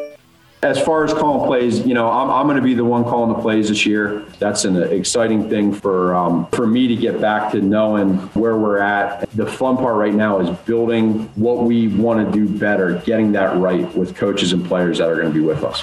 As 0.62 0.81
far 0.81 1.02
as 1.04 1.12
calling 1.12 1.45
plays, 1.45 1.85
you 1.85 1.92
know, 1.92 2.09
I'm, 2.09 2.31
I'm 2.31 2.47
going 2.47 2.57
to 2.57 2.62
be 2.62 2.75
the 2.75 2.85
one 2.85 3.02
calling 3.02 3.33
the 3.33 3.42
plays 3.42 3.69
this 3.69 3.85
year. 3.85 4.21
That's 4.38 4.64
an 4.64 4.81
exciting 4.81 5.50
thing 5.50 5.75
for 5.75 6.14
um, 6.14 6.47
for 6.52 6.69
me 6.69 6.87
to 6.87 6.95
get 6.95 7.21
back 7.21 7.50
to 7.50 7.61
knowing 7.61 8.19
where 8.35 8.57
we're 8.57 8.78
at. 8.78 9.28
The 9.33 9.45
fun 9.45 9.76
part 9.76 9.97
right 9.97 10.14
now 10.14 10.38
is 10.38 10.57
building 10.61 11.25
what 11.35 11.64
we 11.64 11.88
want 11.88 12.25
to 12.25 12.33
do 12.33 12.49
better, 12.49 13.02
getting 13.04 13.33
that 13.33 13.57
right 13.57 13.92
with 13.97 14.14
coaches 14.14 14.52
and 14.52 14.64
players 14.64 14.99
that 14.99 15.09
are 15.09 15.16
going 15.16 15.26
to 15.26 15.35
be 15.35 15.45
with 15.45 15.64
us. 15.64 15.83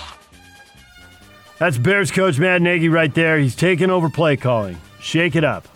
That's 1.57 1.77
Bears 1.77 2.09
coach 2.09 2.39
Matt 2.39 2.61
Nagy 2.61 2.87
right 2.87 3.13
there. 3.13 3.37
He's 3.37 3.57
taking 3.57 3.89
over 3.89 4.09
play 4.09 4.37
calling. 4.37 4.77
Shake 5.01 5.35
it 5.35 5.43
up. 5.43 5.67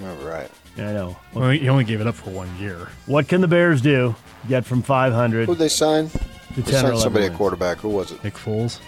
All 0.00 0.14
right. 0.16 0.48
I 0.76 0.92
know. 0.92 1.16
Well, 1.34 1.50
he 1.50 1.68
only 1.68 1.82
gave 1.82 2.00
it 2.00 2.06
up 2.06 2.14
for 2.14 2.30
one 2.30 2.56
year. 2.60 2.88
What 3.06 3.26
can 3.26 3.40
the 3.40 3.48
Bears 3.48 3.82
do? 3.82 4.14
Get 4.48 4.64
from 4.64 4.80
500 4.80 5.48
Who'd 5.48 5.58
they 5.58 5.68
sign? 5.68 6.08
To 6.54 6.62
They 6.62 6.72
10 6.72 6.84
or 6.84 6.88
signed 6.88 6.98
somebody 7.00 7.24
at 7.26 7.30
wins. 7.30 7.38
quarterback. 7.38 7.78
Who 7.78 7.88
was 7.88 8.12
it? 8.12 8.22
Nick 8.24 8.34
Foles. 8.34 8.80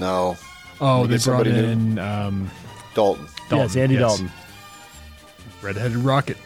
No. 0.00 0.36
Oh, 0.80 1.06
Did 1.06 1.20
they 1.20 1.24
brought 1.24 1.46
in 1.46 1.98
um, 1.98 2.50
Dalton. 2.94 3.26
Dalton. 3.48 3.58
Yes, 3.58 3.76
Andy 3.76 3.96
Dalton. 3.96 4.30
Redheaded 5.62 5.96
Rocket. 5.98 6.36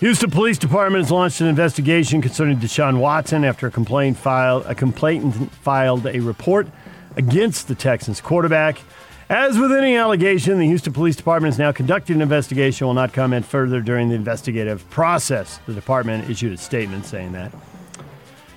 Houston 0.00 0.30
Police 0.30 0.56
Department 0.56 1.04
has 1.04 1.12
launched 1.12 1.40
an 1.42 1.46
investigation 1.46 2.22
concerning 2.22 2.56
Deshaun 2.58 2.98
Watson 2.98 3.44
after 3.44 3.66
a 3.66 3.70
complaint 3.70 4.16
filed 4.16 4.64
a 4.64 4.74
complainant 4.74 5.52
filed 5.56 6.06
a 6.06 6.20
report 6.20 6.66
against 7.16 7.68
the 7.68 7.74
Texans 7.74 8.20
quarterback. 8.20 8.80
As 9.28 9.58
with 9.58 9.70
any 9.70 9.96
allegation, 9.96 10.58
the 10.58 10.64
Houston 10.66 10.92
Police 10.94 11.14
Department 11.16 11.52
is 11.52 11.58
now 11.58 11.70
conducting 11.70 12.16
an 12.16 12.22
investigation. 12.22 12.86
Will 12.86 12.94
not 12.94 13.12
comment 13.12 13.44
further 13.44 13.80
during 13.82 14.08
the 14.08 14.14
investigative 14.14 14.88
process. 14.90 15.60
The 15.66 15.74
department 15.74 16.28
issued 16.30 16.52
a 16.54 16.56
statement 16.56 17.04
saying 17.04 17.32
that. 17.32 17.52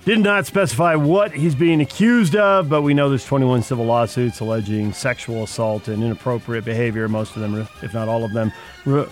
Did 0.06 0.20
not 0.20 0.46
specify 0.46 0.96
what 0.96 1.32
he's 1.32 1.56
being 1.56 1.80
accused 1.80 2.36
of, 2.36 2.68
but 2.68 2.82
we 2.82 2.94
know 2.94 3.08
there's 3.08 3.24
21 3.24 3.62
civil 3.62 3.86
lawsuits 3.86 4.42
alleging 4.42 4.92
sexual 4.92 5.44
assault 5.44 5.88
and 5.88 6.04
inappropriate 6.04 6.66
behavior. 6.66 7.08
Most 7.08 7.38
of 7.38 7.42
them, 7.42 7.66
if 7.82 7.94
not 7.94 8.10
all 8.10 8.26
of 8.26 8.34
them, 8.34 8.52
re- 8.86 9.08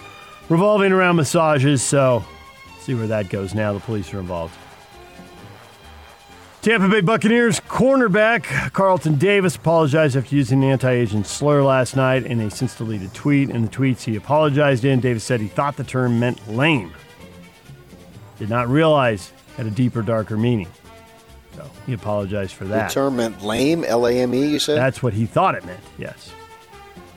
revolving 0.50 0.92
around 0.92 1.16
massages. 1.16 1.82
So, 1.82 2.26
see 2.82 2.94
where 2.94 3.08
that 3.08 3.30
goes 3.30 3.56
now. 3.56 3.72
The 3.72 3.80
police 3.80 4.14
are 4.14 4.20
involved. 4.20 4.54
Tampa 6.62 6.90
Bay 6.90 7.00
Buccaneers 7.00 7.62
cornerback 7.62 8.74
Carlton 8.74 9.16
Davis 9.16 9.56
apologized 9.56 10.18
after 10.18 10.36
using 10.36 10.62
an 10.62 10.72
anti-Asian 10.72 11.24
slur 11.24 11.64
last 11.64 11.96
night 11.96 12.26
in 12.26 12.42
a 12.42 12.52
since 12.52 12.76
deleted 12.76 13.14
tweet. 13.14 13.50
In 13.50 13.62
the 13.62 13.70
tweets 13.70 14.04
he 14.04 14.18
apologized 14.18 14.84
in, 14.84 15.00
Davis 15.00 15.24
said 15.24 15.40
he 15.40 15.48
thought 15.48 15.78
the 15.78 15.86
term 15.86 16.20
meant 16.20 16.50
lame. 16.50 16.92
Did 18.38 18.50
not 18.50 18.68
realize 18.68 19.32
had 19.56 19.66
a 19.66 19.72
deeper, 19.72 20.02
darker 20.02 20.36
meaning. 20.36 20.68
So 21.64 21.70
he 21.86 21.94
apologized 21.94 22.54
for 22.54 22.64
The 22.66 22.72
that. 22.72 22.92
term 22.92 23.18
meant 23.18 23.44
lame. 23.44 23.84
L 23.84 24.08
A 24.08 24.14
M 24.14 24.34
E. 24.34 24.46
You 24.46 24.60
said. 24.60 24.78
That's 24.78 25.04
what 25.04 25.14
he 25.14 25.26
thought 25.26 25.56
it 25.56 25.66
meant. 25.66 25.80
Yes. 25.98 26.32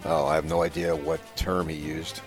oh, 0.05 0.27
I 0.27 0.35
have 0.35 0.45
no 0.45 0.63
idea 0.63 0.95
what 0.95 1.21
term 1.37 1.69
he 1.69 1.77
used. 1.77 2.21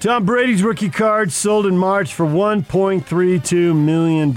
Tom 0.00 0.26
Brady's 0.26 0.62
rookie 0.62 0.90
card 0.90 1.32
sold 1.32 1.64
in 1.64 1.78
March 1.78 2.12
for 2.12 2.26
$1.32 2.26 3.74
million, 3.74 4.32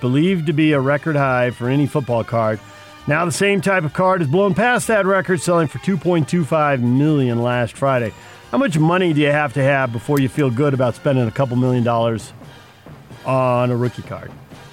believed 0.00 0.46
to 0.46 0.52
be 0.54 0.72
a 0.72 0.80
record 0.80 1.14
high 1.14 1.50
for 1.50 1.68
any 1.68 1.86
football 1.86 2.24
card. 2.24 2.58
Now 3.06 3.26
the 3.26 3.32
same 3.32 3.60
type 3.60 3.84
of 3.84 3.92
card 3.92 4.22
has 4.22 4.30
blown 4.30 4.54
past 4.54 4.86
that 4.86 5.04
record, 5.04 5.42
selling 5.42 5.68
for 5.68 5.78
2.25 5.80 6.80
million 6.80 7.42
last 7.42 7.76
Friday. 7.76 8.14
How 8.50 8.56
much 8.56 8.78
money 8.78 9.12
do 9.12 9.20
you 9.20 9.30
have 9.30 9.52
to 9.54 9.62
have 9.62 9.92
before 9.92 10.20
you 10.20 10.28
feel 10.30 10.50
good 10.50 10.72
about 10.72 10.94
spending 10.94 11.28
a 11.28 11.30
couple 11.30 11.56
million 11.56 11.84
dollars 11.84 12.32
on 13.26 13.70
a 13.70 13.76
rookie 13.76 14.02
card? 14.02 14.30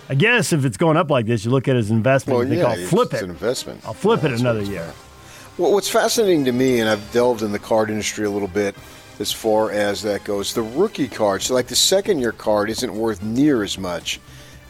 I 0.10 0.16
guess 0.16 0.54
if 0.54 0.64
it's 0.66 0.78
going 0.78 0.96
up 0.98 1.10
like 1.10 1.26
this, 1.26 1.44
you 1.44 1.52
look 1.52 1.68
at 1.68 1.76
it 1.76 1.80
as 1.80 1.90
an 1.90 1.98
investment. 1.98 2.40
Well, 2.40 2.48
think, 2.48 2.62
yeah, 2.62 2.68
I'll 2.68 2.88
flip 2.88 3.14
it. 3.14 3.24
an 3.24 3.30
investment. 3.30 3.82
I'll 3.86 3.94
flip 3.94 4.24
Yeah, 4.24 4.30
it 4.30 4.40
another 4.40 4.62
year. 4.64 4.84
about. 4.84 4.96
Well, 5.58 5.74
what's 5.74 5.90
fascinating 5.90 6.46
to 6.46 6.52
me, 6.52 6.80
and 6.80 6.90
I've 6.90 7.12
delved 7.12 7.42
in 7.42 7.52
the 7.52 7.60
card 7.60 7.90
industry 7.90 8.26
a 8.26 8.30
little 8.30 8.48
bit 8.48 8.76
as 9.20 9.32
far 9.32 9.72
as 9.72 10.04
that 10.04 10.24
goes, 10.24 10.54
the 10.54 10.62
rookie 10.62 11.08
card. 11.08 11.42
So, 11.42 11.54
like 11.56 11.68
the 11.68 11.76
second 11.76 12.20
year 12.20 12.32
card 12.32 12.70
isn't 12.70 12.94
worth 12.94 13.22
near 13.24 13.64
as 13.64 13.78
much. 13.78 14.20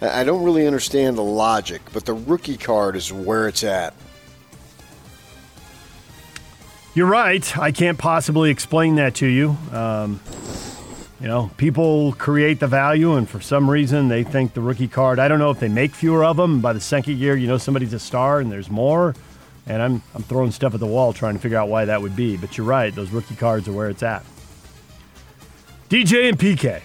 I 0.01 0.21
I 0.21 0.23
don't 0.23 0.43
really 0.43 0.65
understand 0.65 1.17
the 1.17 1.23
logic, 1.23 1.81
but 1.93 2.05
the 2.05 2.13
rookie 2.13 2.57
card 2.57 2.95
is 2.95 3.11
where 3.11 3.47
it's 3.47 3.63
at. 3.63 3.93
You're 6.93 7.07
right. 7.07 7.57
I 7.57 7.71
can't 7.71 7.97
possibly 7.99 8.49
explain 8.49 8.95
that 8.95 9.15
to 9.15 9.27
you. 9.27 9.55
Um, 9.71 10.19
you 11.19 11.27
know, 11.27 11.49
people 11.57 12.13
create 12.13 12.59
the 12.59 12.67
value, 12.67 13.13
and 13.13 13.27
for 13.27 13.41
some 13.41 13.69
reason, 13.69 14.07
they 14.07 14.23
think 14.23 14.53
the 14.53 14.61
rookie 14.61 14.87
card. 14.87 15.17
I 15.17 15.27
don't 15.27 15.39
know 15.39 15.49
if 15.49 15.59
they 15.59 15.67
make 15.67 15.95
fewer 15.95 16.23
of 16.23 16.37
them. 16.37 16.61
By 16.61 16.73
the 16.73 16.79
second 16.79 17.17
year, 17.17 17.35
you 17.35 17.47
know 17.47 17.57
somebody's 17.57 17.93
a 17.93 17.99
star, 17.99 18.39
and 18.39 18.51
there's 18.51 18.69
more. 18.69 19.15
And 19.65 19.81
I'm 19.81 20.01
I'm 20.13 20.23
throwing 20.23 20.51
stuff 20.51 20.73
at 20.73 20.79
the 20.79 20.85
wall 20.85 21.13
trying 21.13 21.33
to 21.33 21.39
figure 21.39 21.57
out 21.57 21.69
why 21.69 21.85
that 21.85 22.01
would 22.01 22.15
be. 22.15 22.37
But 22.37 22.57
you're 22.57 22.67
right. 22.67 22.93
Those 22.93 23.09
rookie 23.09 23.35
cards 23.35 23.67
are 23.67 23.73
where 23.73 23.89
it's 23.89 24.03
at. 24.03 24.23
DJ 25.89 26.29
and 26.29 26.37
PK. 26.37 26.81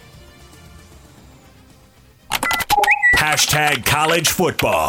Hashtag 3.17 3.85
college 3.85 4.29
football. 4.29 4.89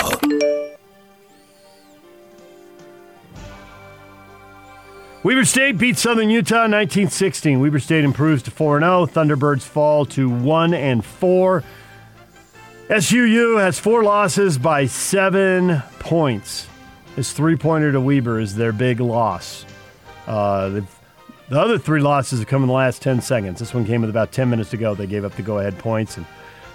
Weber 5.23 5.45
State 5.45 5.77
beats 5.77 6.01
Southern 6.01 6.29
Utah 6.29 6.65
in 6.65 6.71
1916. 6.71 7.61
Weber 7.61 7.79
State 7.79 8.03
improves 8.03 8.43
to 8.43 8.51
4 8.51 8.79
0. 8.79 9.05
Thunderbirds 9.05 9.61
fall 9.61 10.05
to 10.07 10.29
1 10.29 10.73
and 10.73 11.03
4. 11.03 11.63
SUU 12.89 13.57
has 13.57 13.79
four 13.79 14.03
losses 14.03 14.57
by 14.57 14.85
seven 14.85 15.81
points. 15.99 16.67
This 17.15 17.31
three 17.31 17.55
pointer 17.55 17.93
to 17.93 18.01
Weber 18.01 18.41
is 18.41 18.55
their 18.55 18.73
big 18.73 18.99
loss. 18.99 19.65
Uh, 20.27 20.81
the 21.47 21.59
other 21.59 21.77
three 21.77 22.01
losses 22.01 22.39
have 22.39 22.49
come 22.49 22.61
in 22.61 22.67
the 22.67 22.73
last 22.73 23.01
10 23.01 23.21
seconds. 23.21 23.59
This 23.59 23.73
one 23.73 23.85
came 23.85 24.01
with 24.01 24.09
about 24.09 24.33
10 24.33 24.49
minutes 24.49 24.71
to 24.71 24.77
go. 24.77 24.93
They 24.93 25.07
gave 25.07 25.23
up 25.23 25.35
the 25.35 25.41
go 25.41 25.59
ahead 25.59 25.79
points. 25.79 26.17
And 26.17 26.25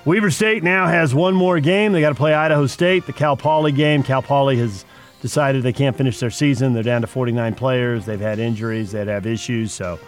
Weber 0.06 0.30
State 0.30 0.62
now 0.62 0.86
has 0.86 1.14
one 1.14 1.34
more 1.34 1.60
game. 1.60 1.92
They 1.92 2.00
got 2.00 2.10
to 2.10 2.14
play 2.14 2.32
Idaho 2.32 2.66
State, 2.66 3.04
the 3.04 3.12
Cal 3.12 3.36
Poly 3.36 3.72
game. 3.72 4.02
Cal 4.02 4.22
Poly 4.22 4.56
has 4.56 4.86
decided 5.20 5.62
they 5.62 5.72
can't 5.72 5.96
finish 5.96 6.20
their 6.20 6.30
season. 6.30 6.75
They're 6.75 6.82
down 6.82 7.00
to 7.00 7.06
49 7.06 7.54
players. 7.54 8.06
They've 8.06 8.20
had 8.20 8.38
injuries, 8.38 8.92
they'd 8.92 9.08
have 9.08 9.26
issues. 9.26 9.72
So 9.72 9.98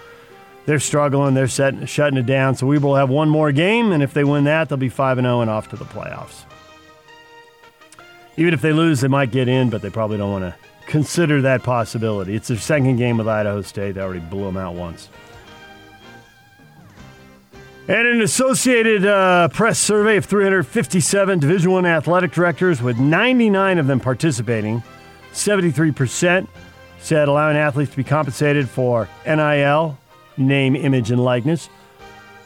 they're 0.66 0.78
struggling. 0.78 1.34
They're 1.34 1.48
setting, 1.48 1.84
shutting 1.86 2.18
it 2.18 2.26
down. 2.26 2.54
So 2.54 2.66
Weber 2.66 2.86
will 2.86 2.96
have 2.96 3.10
one 3.10 3.28
more 3.28 3.52
game. 3.52 3.92
And 3.92 4.02
if 4.02 4.14
they 4.14 4.24
win 4.24 4.44
that, 4.44 4.68
they'll 4.68 4.78
be 4.78 4.88
5 4.88 5.18
and 5.18 5.24
0 5.24 5.40
and 5.40 5.50
off 5.50 5.68
to 5.70 5.76
the 5.76 5.84
playoffs. 5.84 6.44
Even 8.36 8.54
if 8.54 8.62
they 8.62 8.72
lose, 8.72 9.00
they 9.00 9.08
might 9.08 9.32
get 9.32 9.48
in, 9.48 9.68
but 9.70 9.82
they 9.82 9.90
probably 9.90 10.16
don't 10.16 10.30
want 10.30 10.44
to 10.44 10.54
consider 10.86 11.42
that 11.42 11.62
possibility. 11.62 12.34
It's 12.34 12.48
their 12.48 12.56
second 12.56 12.96
game 12.96 13.18
with 13.18 13.28
Idaho 13.28 13.62
State. 13.62 13.96
They 13.96 14.00
already 14.00 14.20
blew 14.20 14.44
them 14.44 14.56
out 14.56 14.74
once. 14.74 15.08
And 17.88 18.06
an 18.06 18.20
Associated 18.20 19.04
uh, 19.04 19.48
Press 19.48 19.78
survey 19.78 20.16
of 20.16 20.24
357 20.24 21.40
Division 21.40 21.72
One 21.72 21.86
athletic 21.86 22.30
directors, 22.30 22.80
with 22.80 22.98
99 22.98 23.78
of 23.78 23.88
them 23.88 23.98
participating, 23.98 24.82
73% 25.32 26.48
said 27.00 27.28
allowing 27.28 27.56
athletes 27.56 27.90
to 27.92 27.96
be 27.96 28.04
compensated 28.04 28.68
for 28.68 29.08
NIL, 29.26 29.98
name, 30.36 30.76
image, 30.76 31.10
and 31.10 31.22
likeness 31.22 31.68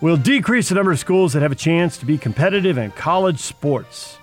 will 0.00 0.17
decrease 0.17 0.69
the 0.69 0.75
number 0.75 0.93
of 0.93 0.99
schools 0.99 1.33
that 1.33 1.43
have 1.43 1.53
a 1.53 1.57
chance 1.57 1.99
to 1.99 2.07
be 2.07 2.19
competitive 2.19 2.79
in 2.79 2.91
college 2.93 3.38
sports. 3.38 4.19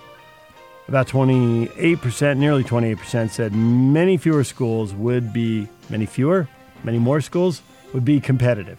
About 0.88 1.06
28%, 1.08 2.36
nearly 2.36 2.64
28%, 2.64 3.30
said 3.30 3.54
many 3.54 4.16
fewer 4.16 4.44
schools 4.44 4.94
would 4.94 5.32
be, 5.32 5.68
many 5.88 6.06
fewer, 6.06 6.48
many 6.84 6.98
more 6.98 7.20
schools 7.20 7.62
would 7.94 8.04
be 8.04 8.20
competitive. 8.20 8.78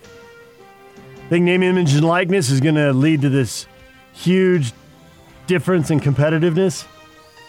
I 1.25 1.30
think 1.30 1.46
name, 1.46 1.63
image, 1.63 1.94
and 1.94 2.06
likeness 2.06 2.50
is 2.50 2.60
going 2.60 2.75
to 2.75 2.94
lead 2.94 3.22
to 3.22 3.30
this 3.30 3.68
huge 4.13 4.74
difference 5.48 5.90
in 5.90 6.00
competitiveness. 6.00 6.86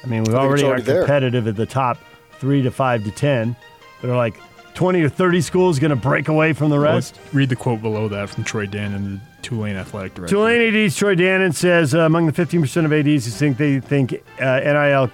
I 0.03 0.07
mean, 0.07 0.25
we 0.25 0.35
already, 0.35 0.65
already 0.65 0.83
are 0.83 0.85
there. 0.85 1.01
competitive 1.01 1.49
at 1.49 1.57
the 1.57 1.67
top 1.67 1.99
three 2.39 2.63
to 2.63 2.71
five 2.71 3.05
to 3.05 3.11
10, 3.11 3.57
but 4.01 4.11
are 4.11 4.17
like 4.17 4.37
20 4.75 5.03
or 5.03 5.09
30 5.09 5.41
schools 5.41 5.79
going 5.79 5.91
to 5.91 5.97
break 5.97 6.29
away 6.29 6.53
from 6.53 6.71
the 6.71 6.79
rest? 6.79 7.19
Read 7.33 7.49
the 7.49 7.57
quote 7.57 7.81
below 7.81 8.09
that 8.09 8.29
from 8.29 8.45
Troy 8.45 8.67
Dannen, 8.67 9.21
the 9.21 9.21
Tulane 9.43 9.77
athletic 9.77 10.15
director. 10.15 10.35
Tulane 10.35 10.75
AD 10.75 10.93
Troy 10.93 11.15
Dannen 11.15 11.55
says 11.55 11.95
uh, 11.95 12.01
among 12.01 12.27
the 12.27 12.33
15% 12.33 12.85
of 12.85 12.93
ADs 12.93 13.25
who 13.25 13.31
think 13.31 13.57
they 13.57 13.79
think 13.79 14.23
uh, 14.41 14.61
NIL, 14.61 15.11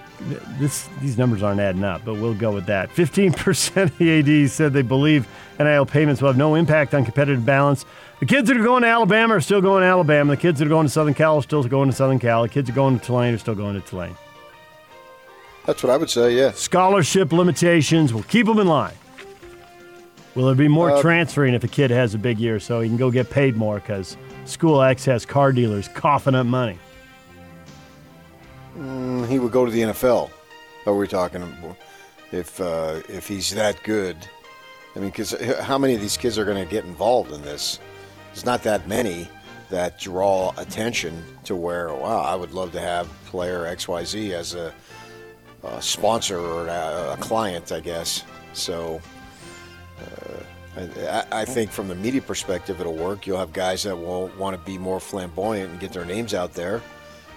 this 0.57 0.89
these 1.01 1.17
numbers 1.17 1.43
aren't 1.43 1.59
adding 1.59 1.83
up, 1.83 2.03
but 2.03 2.15
we'll 2.15 2.33
go 2.33 2.51
with 2.51 2.65
that. 2.65 2.89
15% 2.89 3.83
of 3.83 3.97
the 3.97 4.43
ADs 4.43 4.53
said 4.53 4.73
they 4.73 4.81
believe 4.81 5.27
NIL 5.59 5.85
payments 5.85 6.21
will 6.21 6.29
have 6.29 6.37
no 6.37 6.55
impact 6.55 6.93
on 6.93 7.03
competitive 7.05 7.45
balance. 7.45 7.85
The 8.19 8.25
kids 8.25 8.47
that 8.47 8.57
are 8.57 8.63
going 8.63 8.83
to 8.83 8.87
Alabama 8.87 9.35
are 9.35 9.41
still 9.41 9.61
going 9.61 9.81
to 9.81 9.87
Alabama. 9.87 10.35
The 10.35 10.41
kids 10.41 10.59
that 10.59 10.65
are 10.65 10.69
going 10.69 10.85
to 10.85 10.91
Southern 10.91 11.13
Cal 11.13 11.37
are 11.37 11.43
still 11.43 11.63
going 11.63 11.89
to 11.89 11.95
Southern 11.95 12.19
Cal. 12.19 12.43
The 12.43 12.49
kids 12.49 12.67
that 12.67 12.73
are 12.73 12.75
going 12.75 12.99
to 12.99 13.05
Tulane 13.05 13.33
are 13.33 13.39
still 13.39 13.55
going 13.55 13.79
to 13.79 13.81
Tulane. 13.81 14.15
That's 15.65 15.83
what 15.83 15.91
I 15.91 15.97
would 15.97 16.09
say. 16.09 16.35
Yeah. 16.35 16.51
Scholarship 16.51 17.31
limitations 17.31 18.13
will 18.13 18.23
keep 18.23 18.47
them 18.47 18.59
in 18.59 18.67
line. 18.67 18.93
Will 20.33 20.45
there 20.45 20.55
be 20.55 20.67
more 20.67 20.91
Uh, 20.91 21.01
transferring 21.01 21.53
if 21.53 21.63
a 21.63 21.67
kid 21.67 21.91
has 21.91 22.13
a 22.13 22.17
big 22.17 22.39
year 22.39 22.59
so 22.59 22.79
he 22.79 22.87
can 22.87 22.97
go 22.97 23.11
get 23.11 23.29
paid 23.29 23.57
more 23.57 23.75
because 23.79 24.15
school 24.45 24.81
X 24.81 25.03
has 25.05 25.25
car 25.25 25.51
dealers 25.51 25.89
coughing 25.89 26.35
up 26.35 26.45
money? 26.45 26.79
Mm, 28.77 29.27
he 29.27 29.39
would 29.39 29.51
go 29.51 29.65
to 29.65 29.71
the 29.71 29.81
NFL. 29.81 30.29
Are 30.85 30.95
we 30.95 31.07
talking 31.07 31.43
about 31.43 31.77
if 32.31 32.59
uh, 32.61 33.01
if 33.09 33.27
he's 33.27 33.51
that 33.51 33.83
good? 33.83 34.17
I 34.95 34.99
mean, 34.99 35.09
because 35.09 35.35
how 35.59 35.77
many 35.77 35.95
of 35.95 36.01
these 36.01 36.17
kids 36.17 36.37
are 36.37 36.45
going 36.45 36.63
to 36.63 36.69
get 36.69 36.85
involved 36.85 37.31
in 37.31 37.41
this? 37.41 37.79
There's 38.27 38.45
not 38.45 38.63
that 38.63 38.87
many 38.87 39.27
that 39.69 39.99
draw 39.99 40.53
attention 40.57 41.23
to 41.43 41.55
where 41.55 41.93
wow, 41.93 42.21
I 42.21 42.35
would 42.35 42.51
love 42.53 42.71
to 42.71 42.79
have 42.79 43.07
player 43.25 43.65
X 43.65 43.87
Y 43.87 44.03
Z 44.05 44.33
as 44.33 44.55
a, 44.55 44.73
a 45.63 45.81
sponsor 45.81 46.39
or 46.39 46.67
a, 46.67 47.13
a 47.13 47.17
client, 47.19 47.71
I 47.71 47.79
guess. 47.79 48.23
So. 48.53 49.01
Uh, 49.99 50.43
I, 50.77 51.25
I 51.31 51.45
think 51.45 51.69
from 51.69 51.89
the 51.89 51.95
media 51.95 52.21
perspective, 52.21 52.79
it'll 52.79 52.95
work. 52.95 53.27
You'll 53.27 53.39
have 53.39 53.51
guys 53.51 53.83
that 53.83 53.93
will 53.93 54.31
want 54.37 54.57
to 54.57 54.65
be 54.65 54.77
more 54.77 55.01
flamboyant 55.01 55.69
and 55.69 55.79
get 55.81 55.91
their 55.91 56.05
names 56.05 56.33
out 56.33 56.53
there, 56.53 56.81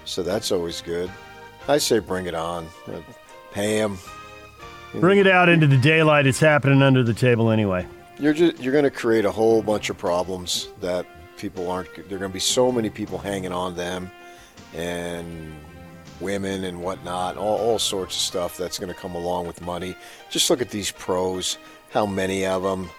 so 0.05 0.23
that's 0.23 0.53
always 0.53 0.81
good. 0.81 1.11
I 1.67 1.79
say 1.79 1.99
bring 1.99 2.27
it 2.27 2.35
on, 2.37 2.69
Uh, 2.87 3.01
pay 3.53 3.81
them. 3.81 3.99
Bring 5.01 5.19
it 5.19 5.27
out 5.27 5.49
into 5.49 5.67
the 5.67 5.77
daylight. 5.77 6.29
It's 6.29 6.39
happening 6.39 6.81
under 6.81 7.03
the 7.03 7.13
table 7.13 7.51
anyway. 7.51 7.87
You're 8.21 8.35
just 8.35 8.63
you're 8.63 8.73
going 8.73 8.85
to 8.85 8.91
create 8.91 9.25
a 9.25 9.33
whole 9.33 9.63
bunch 9.63 9.91
of 9.91 9.99
problems 9.99 10.69
that 10.81 11.05
people 11.37 11.69
aren't. 11.69 11.93
There 12.09 12.17
are 12.17 12.21
going 12.21 12.31
to 12.31 12.35
be 12.35 12.39
so 12.39 12.71
many 12.71 12.89
people 12.89 13.19
hanging 13.19 13.53
on 13.53 13.75
them, 13.75 14.13
and 14.75 15.57
women 16.25 16.65
and 16.65 16.83
whatnot, 16.83 17.37
all, 17.37 17.59
all 17.59 17.79
sorts 17.79 18.17
of 18.17 18.21
stuff 18.21 18.57
that's 18.57 18.81
going 18.81 18.93
to 18.93 18.99
come 18.99 19.15
along 19.15 19.47
with 19.47 19.61
money. 19.61 19.95
Just 20.31 20.51
look 20.51 20.61
at 20.61 20.71
these 20.71 20.91
pros. 20.91 21.59
How 21.91 22.07
many 22.07 22.45
of 22.45 22.65
them? 22.65 22.91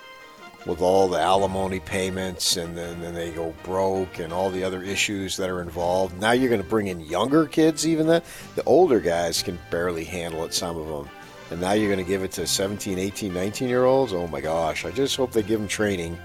with 0.65 0.81
all 0.81 1.07
the 1.07 1.19
alimony 1.19 1.79
payments 1.79 2.57
and 2.57 2.75
then, 2.75 2.99
then 2.99 3.13
they 3.13 3.31
go 3.31 3.53
broke 3.63 4.19
and 4.19 4.33
all 4.33 4.49
the 4.49 4.63
other 4.63 4.81
issues 4.81 5.37
that 5.37 5.49
are 5.49 5.61
involved. 5.61 6.19
Now 6.19 6.31
you're 6.31 6.49
going 6.49 6.61
to 6.61 6.67
bring 6.67 6.87
in 6.87 7.01
younger 7.01 7.45
kids, 7.45 7.87
even 7.87 8.07
that. 8.07 8.25
The 8.55 8.63
older 8.63 8.99
guys 8.99 9.43
can 9.43 9.59
barely 9.69 10.03
handle 10.03 10.43
it, 10.43 10.53
some 10.53 10.77
of 10.77 10.87
them. 10.87 11.09
And 11.51 11.61
now 11.61 11.73
you're 11.73 11.93
going 11.93 12.03
to 12.03 12.09
give 12.09 12.23
it 12.23 12.31
to 12.33 12.47
17, 12.47 12.97
18, 12.97 13.33
19 13.33 13.69
year 13.69 13.85
olds? 13.85 14.11
Oh 14.11 14.27
my 14.27 14.41
gosh. 14.41 14.85
I 14.85 14.91
just 14.91 15.15
hope 15.15 15.31
they 15.31 15.43
give 15.43 15.59
them 15.59 15.69
training 15.69 16.17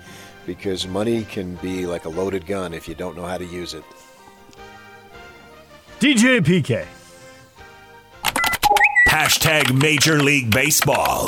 because 0.46 0.86
money 0.86 1.24
can 1.24 1.56
be 1.56 1.84
like 1.84 2.06
a 2.06 2.08
loaded 2.08 2.46
gun 2.46 2.72
if 2.72 2.88
you 2.88 2.94
don't 2.94 3.16
know 3.16 3.26
how 3.26 3.36
to 3.36 3.44
use 3.44 3.74
it. 3.74 3.84
DJ 6.00 6.40
PK. 6.40 6.86
Hashtag 9.10 9.76
Major 9.76 10.22
League 10.22 10.52
Baseball. 10.52 11.26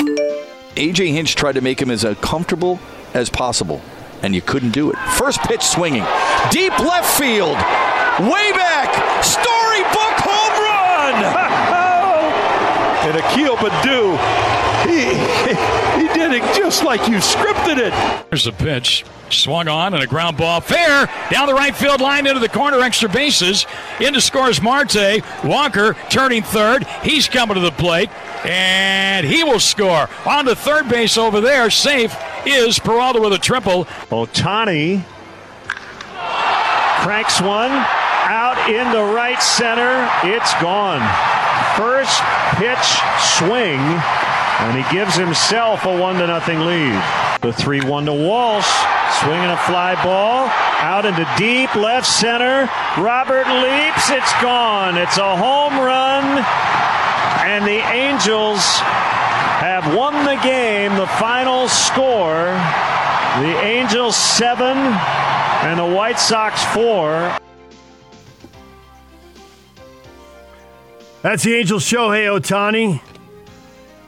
AJ 0.77 1.15
Hinch 1.15 1.35
tried 1.35 1.57
to 1.57 1.61
make 1.61 1.83
him 1.83 1.91
as 1.91 2.05
uh, 2.05 2.15
comfortable 2.15 2.79
as 3.13 3.29
possible, 3.29 3.83
and 4.23 4.37
you 4.37 4.41
couldn't 4.41 4.71
do 4.71 4.93
it. 4.93 4.97
First 5.19 5.41
pitch 5.41 5.63
swinging, 5.63 6.05
deep 6.53 6.79
left 6.79 7.19
field, 7.19 7.57
way 8.31 8.53
back, 8.53 8.95
storybook 9.25 10.15
home 10.23 10.63
run. 10.63 11.79
And 13.03 13.17
Akil 13.17 13.57
Baddoo, 13.57 14.17
he, 14.87 15.82
he 16.33 16.41
just 16.59 16.85
like 16.85 17.09
you 17.09 17.17
scripted 17.17 17.79
it. 17.79 18.27
Here's 18.31 18.45
the 18.45 18.53
pitch. 18.53 19.05
Swung 19.31 19.67
on 19.67 19.95
and 19.95 20.03
a 20.03 20.07
ground 20.07 20.37
ball 20.37 20.61
fair 20.61 21.09
down 21.31 21.47
the 21.47 21.55
right 21.55 21.75
field 21.75 22.03
line 22.03 22.27
into 22.27 22.39
the 22.39 22.49
corner, 22.49 22.81
extra 22.81 23.09
bases. 23.09 23.67
Into 23.99 24.21
scores 24.21 24.61
Marte. 24.61 25.23
Walker 25.43 25.95
turning 26.11 26.43
third. 26.43 26.87
He's 27.03 27.29
coming 27.29 27.55
to 27.55 27.61
the 27.61 27.73
plate 27.73 28.11
and 28.45 29.27
he 29.27 29.43
will 29.43 29.61
score. 29.61 30.09
On 30.27 30.45
to 30.45 30.55
third 30.55 30.89
base 30.89 31.17
over 31.17 31.41
there. 31.41 31.71
Safe 31.71 32.15
is 32.45 32.79
Peralta 32.79 33.21
with 33.21 33.33
a 33.33 33.39
triple. 33.39 33.87
Ohtani 34.11 35.03
cranks 37.03 37.41
one 37.41 37.71
out 37.71 38.69
in 38.69 38.93
the 38.93 39.03
right 39.15 39.43
center. 39.43 40.09
It's 40.25 40.53
gone. 40.61 41.01
First 41.77 42.21
pitch 42.57 42.87
swing, 43.39 43.81
and 44.63 44.79
he 44.79 44.97
gives 44.97 45.17
himself 45.17 45.85
a 45.85 46.01
one 46.01 46.17
to 46.17 46.27
nothing 46.27 46.61
lead. 46.61 46.95
The 47.43 47.53
three 47.53 47.81
one 47.81 48.07
to 48.07 48.13
Walsh, 48.13 48.71
swinging 49.21 49.51
a 49.51 49.57
fly 49.67 50.01
ball 50.05 50.47
out 50.79 51.05
into 51.05 51.29
deep 51.37 51.75
left 51.75 52.07
center. 52.07 52.71
Robert 52.97 53.49
leaps. 53.49 54.11
It's 54.11 54.33
gone. 54.41 54.97
It's 54.97 55.19
a 55.19 55.37
home 55.37 55.75
run, 55.75 56.45
and 57.45 57.65
the 57.65 57.83
Angels 57.91 58.63
have 59.59 59.97
won 59.97 60.25
the 60.25 60.41
game. 60.43 60.95
The 60.95 61.09
final 61.19 61.67
score: 61.67 62.45
the 63.43 63.59
Angels 63.65 64.15
seven 64.17 64.77
and 64.79 65.81
the 65.81 65.97
White 65.97 66.21
Sox 66.21 66.63
four. 66.67 67.37
That's 71.23 71.43
the 71.43 71.55
Angels 71.55 71.85
show. 71.85 72.13
Hey, 72.13 72.27
Ohtani. 72.27 73.01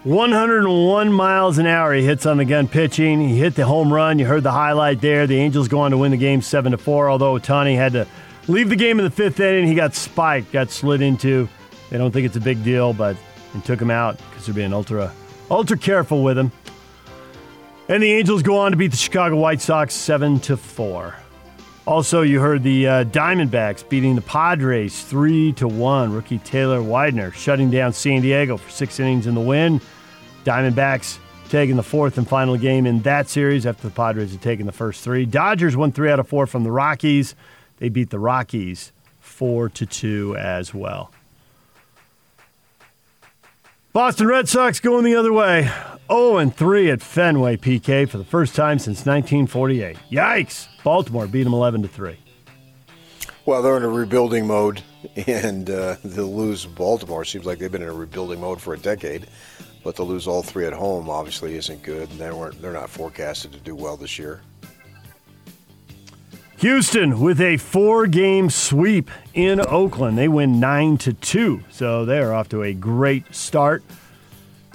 101 0.05 1.11
miles 1.11 1.57
an 1.57 1.67
hour 1.67 1.95
he 1.95 2.05
hits 2.05 2.27
on 2.27 2.37
the 2.37 2.45
gun 2.45 2.69
pitching. 2.69 3.27
He 3.27 3.38
hit 3.38 3.55
the 3.55 3.64
home 3.64 3.90
run. 3.90 4.19
You 4.19 4.27
heard 4.27 4.43
the 4.43 4.53
highlight 4.53 5.01
there. 5.01 5.27
The 5.27 5.38
Angels 5.38 5.67
go 5.67 5.81
on 5.81 5.93
to 5.93 5.97
win 5.97 6.11
the 6.11 6.19
game 6.19 6.43
7 6.43 6.73
to 6.73 6.79
4, 6.79 7.09
although 7.09 7.38
Ohtani 7.38 7.75
had 7.75 7.95
to 7.95 8.07
leave 8.47 8.69
the 8.69 8.77
game 8.77 8.99
in 8.99 9.07
the 9.07 9.11
fifth 9.11 9.40
inning. 9.40 9.67
He 9.67 9.75
got 9.75 9.95
spiked, 9.95 10.53
got 10.53 10.71
slid 10.71 11.01
into. 11.01 11.49
They 11.88 11.97
don't 11.97 12.11
think 12.11 12.27
it's 12.27 12.37
a 12.37 12.40
big 12.40 12.62
deal, 12.62 12.93
but 12.93 13.17
it 13.55 13.64
took 13.64 13.81
him 13.81 13.90
out 13.90 14.19
because 14.19 14.45
they're 14.45 14.55
being 14.55 14.75
ultra, 14.75 15.11
ultra 15.51 15.79
careful 15.79 16.23
with 16.23 16.37
him. 16.37 16.53
And 17.88 18.03
the 18.03 18.12
Angels 18.12 18.43
go 18.43 18.59
on 18.59 18.73
to 18.73 18.77
beat 18.77 18.90
the 18.90 18.99
Chicago 18.99 19.37
White 19.37 19.62
Sox 19.62 19.95
7 19.95 20.38
to 20.40 20.59
4. 20.59 21.17
Also, 21.87 22.23
you 22.23 22.40
heard 22.40 22.62
the 22.62 22.88
uh, 22.88 23.05
Diamondbacks 23.05 23.87
beating 23.87 24.14
the 24.14 24.23
Padres 24.23 25.03
3 25.03 25.53
to 25.55 25.68
1. 25.68 26.12
Rookie 26.12 26.38
Taylor 26.38 26.83
Widener 26.83 27.31
shutting 27.33 27.70
down 27.70 27.92
San 27.92 28.23
Diego 28.23 28.57
for 28.57 28.70
six 28.70 28.99
innings 28.99 29.27
in 29.27 29.35
the 29.35 29.40
win. 29.40 29.83
Diamondbacks 30.44 31.18
taking 31.51 31.77
the 31.77 31.83
fourth 31.83 32.16
and 32.16 32.27
final 32.27 32.57
game 32.57 32.87
in 32.87 33.03
that 33.03 33.29
series 33.29 33.66
after 33.66 33.87
the 33.87 33.94
Padres 33.94 34.33
had 34.33 34.40
taken 34.40 34.64
the 34.64 34.73
first 34.73 35.05
three. 35.05 35.27
Dodgers 35.27 35.77
won 35.77 35.92
three 35.92 36.11
out 36.11 36.18
of 36.18 36.27
four 36.27 36.47
from 36.47 36.64
the 36.64 36.70
Rockies. 36.70 37.35
They 37.79 37.90
beat 37.90 38.09
the 38.09 38.18
Rockies 38.18 38.92
4 39.20 39.68
to 39.70 39.85
2 39.85 40.37
as 40.38 40.73
well. 40.73 41.11
Boston 43.92 44.27
Red 44.27 44.49
Sox 44.49 44.81
going 44.81 45.05
the 45.05 45.16
other 45.16 45.33
way. 45.33 45.70
0 46.09 46.38
and 46.38 46.55
3 46.55 46.90
at 46.90 47.03
Fenway 47.03 47.57
PK 47.57 48.09
for 48.09 48.19
the 48.19 48.25
first 48.25 48.55
time 48.55 48.79
since 48.79 49.07
1948. 49.07 49.97
Yikes! 50.11 50.69
Baltimore 50.83 51.27
beat 51.27 51.45
them 51.45 51.55
11 51.55 51.83
to 51.83 51.88
3. 51.88 52.17
Well, 53.47 53.62
they're 53.62 53.77
in 53.77 53.83
a 53.83 53.88
rebuilding 53.88 54.47
mode, 54.47 54.83
and 55.27 55.69
uh, 55.69 55.97
they'll 56.03 56.35
lose 56.35 56.64
Baltimore. 56.64 57.25
Seems 57.25 57.45
like 57.45 57.59
they've 57.59 57.71
been 57.71 57.83
in 57.83 57.88
a 57.88 57.93
rebuilding 57.93 58.40
mode 58.40 58.61
for 58.61 58.75
a 58.75 58.79
decade, 58.79 59.27
but 59.83 59.97
to 59.97 60.03
lose 60.03 60.27
all 60.27 60.43
three 60.43 60.64
at 60.64 60.73
home 60.73 61.11
obviously 61.11 61.55
isn't 61.57 61.83
good. 61.83 62.11
And 62.11 62.19
they 62.19 62.33
weren't. 62.33 62.61
They're 62.62 62.73
not 62.73 62.88
forecasted 62.88 63.53
to 63.53 63.59
do 63.59 63.75
well 63.75 63.99
this 63.99 64.19
year. 64.19 64.40
Houston 66.59 67.21
with 67.21 67.43
a 67.43 67.59
four-game 67.59 68.49
sweep 68.49 69.11
in 69.35 69.61
Oakland. 69.61 70.17
They 70.17 70.29
win 70.29 70.61
9 70.61 70.97
to 70.99 71.12
2. 71.12 71.64
So 71.69 72.07
they're 72.07 72.33
off 72.33 72.49
to 72.51 72.62
a 72.62 72.73
great 72.73 73.35
start. 73.35 73.85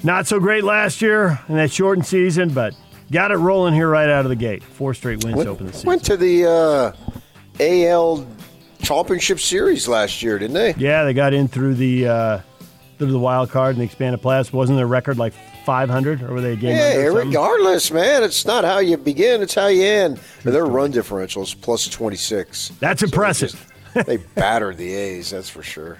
Not 0.03 0.27
so 0.27 0.39
great 0.39 0.63
last 0.63 1.01
year 1.01 1.39
in 1.49 1.55
that 1.55 1.71
shortened 1.71 2.05
season, 2.05 2.49
but 2.53 2.73
got 3.11 3.31
it 3.31 3.35
rolling 3.37 3.73
here 3.73 3.89
right 3.89 4.09
out 4.09 4.25
of 4.25 4.29
the 4.29 4.35
gate. 4.35 4.63
Four 4.63 4.93
straight 4.93 5.23
wins 5.23 5.35
Went, 5.37 5.49
open 5.49 5.67
the 5.67 5.73
season. 5.73 5.87
went 5.87 6.05
to 6.05 6.15
the 6.17 6.45
uh, 6.45 6.91
AL 7.59 8.25
Championship 8.81 9.39
Series 9.39 9.87
last 9.87 10.21
year, 10.23 10.39
didn't 10.39 10.53
they? 10.53 10.73
Yeah, 10.77 11.03
they 11.03 11.13
got 11.13 11.33
in 11.33 11.47
through 11.49 11.75
the 11.75 12.07
uh, 12.07 12.39
through 12.97 13.11
the 13.11 13.19
wild 13.19 13.49
card 13.49 13.71
and 13.75 13.81
the 13.81 13.85
expanded 13.85 14.21
playoffs. 14.21 14.53
Wasn't 14.53 14.77
their 14.77 14.87
record 14.87 15.17
like 15.17 15.33
500, 15.65 16.23
or 16.23 16.33
were 16.33 16.41
they 16.41 16.53
a 16.53 16.55
game? 16.55 16.77
Yeah, 16.77 16.95
regardless, 17.07 17.91
man. 17.91 18.23
It's 18.23 18.45
not 18.45 18.63
how 18.63 18.79
you 18.79 18.95
begin; 18.95 19.41
it's 19.41 19.53
how 19.55 19.67
you 19.67 19.83
end. 19.83 20.19
And 20.45 20.53
their 20.53 20.65
run 20.65 20.91
differential 20.91 21.43
is 21.43 21.53
plus 21.53 21.87
twenty 21.89 22.15
six. 22.15 22.69
That's 22.79 23.03
impressive. 23.03 23.69
they 24.05 24.17
battered 24.35 24.77
the 24.77 24.93
A's, 24.93 25.31
that's 25.31 25.49
for 25.49 25.61
sure. 25.61 25.97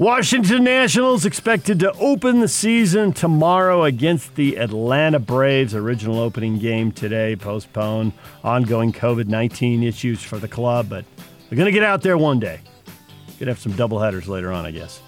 Washington 0.00 0.64
Nationals 0.64 1.26
expected 1.26 1.78
to 1.80 1.92
open 1.98 2.40
the 2.40 2.48
season 2.48 3.12
tomorrow 3.12 3.84
against 3.84 4.34
the 4.34 4.56
Atlanta 4.56 5.18
Braves. 5.18 5.74
Original 5.74 6.18
opening 6.18 6.58
game 6.58 6.90
today 6.90 7.36
postponed. 7.36 8.14
Ongoing 8.42 8.94
COVID 8.94 9.26
19 9.26 9.82
issues 9.82 10.22
for 10.22 10.38
the 10.38 10.48
club, 10.48 10.88
but 10.88 11.04
they're 11.18 11.56
going 11.56 11.66
to 11.66 11.70
get 11.70 11.82
out 11.82 12.00
there 12.00 12.16
one 12.16 12.40
day. 12.40 12.60
Could 13.38 13.48
have 13.48 13.58
some 13.58 13.74
doubleheaders 13.74 14.26
later 14.26 14.50
on, 14.50 14.64
I 14.64 14.70
guess. 14.70 15.00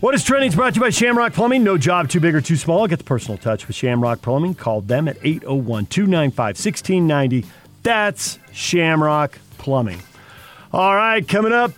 What 0.00 0.16
is 0.16 0.24
trending 0.24 0.48
is 0.48 0.56
brought 0.56 0.74
to 0.74 0.80
you 0.80 0.84
by 0.84 0.90
Shamrock 0.90 1.32
Plumbing. 1.32 1.62
No 1.62 1.78
job 1.78 2.08
too 2.08 2.18
big 2.18 2.34
or 2.34 2.40
too 2.40 2.56
small. 2.56 2.88
Get 2.88 2.98
the 2.98 3.04
personal 3.04 3.38
touch 3.38 3.68
with 3.68 3.76
Shamrock 3.76 4.20
Plumbing. 4.20 4.56
Call 4.56 4.80
them 4.80 5.06
at 5.06 5.16
801 5.22 5.86
295 5.86 6.38
1690. 6.56 7.46
That's 7.84 8.40
Shamrock 8.50 9.38
Plumbing. 9.58 10.00
All 10.74 10.96
right, 10.96 11.26
coming 11.28 11.52
up, 11.52 11.70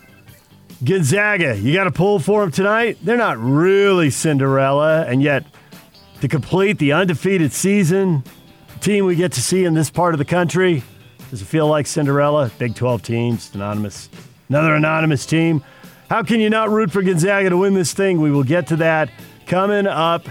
Gonzaga. 0.85 1.59
You 1.59 1.73
got 1.73 1.87
a 1.87 1.91
pull 1.91 2.19
for 2.19 2.43
them 2.43 2.51
tonight? 2.51 2.99
They're 3.03 3.17
not 3.17 3.39
really 3.39 4.11
Cinderella, 4.11 5.05
and 5.05 5.23
yet 5.23 5.45
to 6.21 6.29
complete 6.29 6.79
the 6.79 6.93
undefeated 6.93 7.53
season, 7.53 8.25
team 8.81 9.05
we 9.05 9.17
get 9.17 9.33
to 9.33 9.41
see 9.41 9.65
in 9.65 9.75
this 9.75 9.91
part 9.91 10.15
of 10.15 10.19
the 10.19 10.25
country, 10.25 10.83
does 11.31 11.43
it 11.43 11.47
feel 11.47 11.67
like 11.67 11.87
Cinderella? 11.87 12.51
Big 12.59 12.75
12 12.75 13.03
teams, 13.03 13.55
anonymous, 13.55 14.09
another 14.49 14.75
anonymous 14.75 15.27
team. 15.27 15.63
How 16.09 16.23
can 16.23 16.41
you 16.41 16.51
not 16.51 16.71
root 16.71 16.91
for 16.91 17.03
Gonzaga 17.03 17.51
to 17.51 17.57
win 17.57 17.75
this 17.75 17.93
thing? 17.93 18.21
We 18.21 18.31
will 18.31 18.45
get 18.45 18.69
to 18.69 18.77
that 18.77 19.11
coming 19.47 19.87
up 19.87 20.27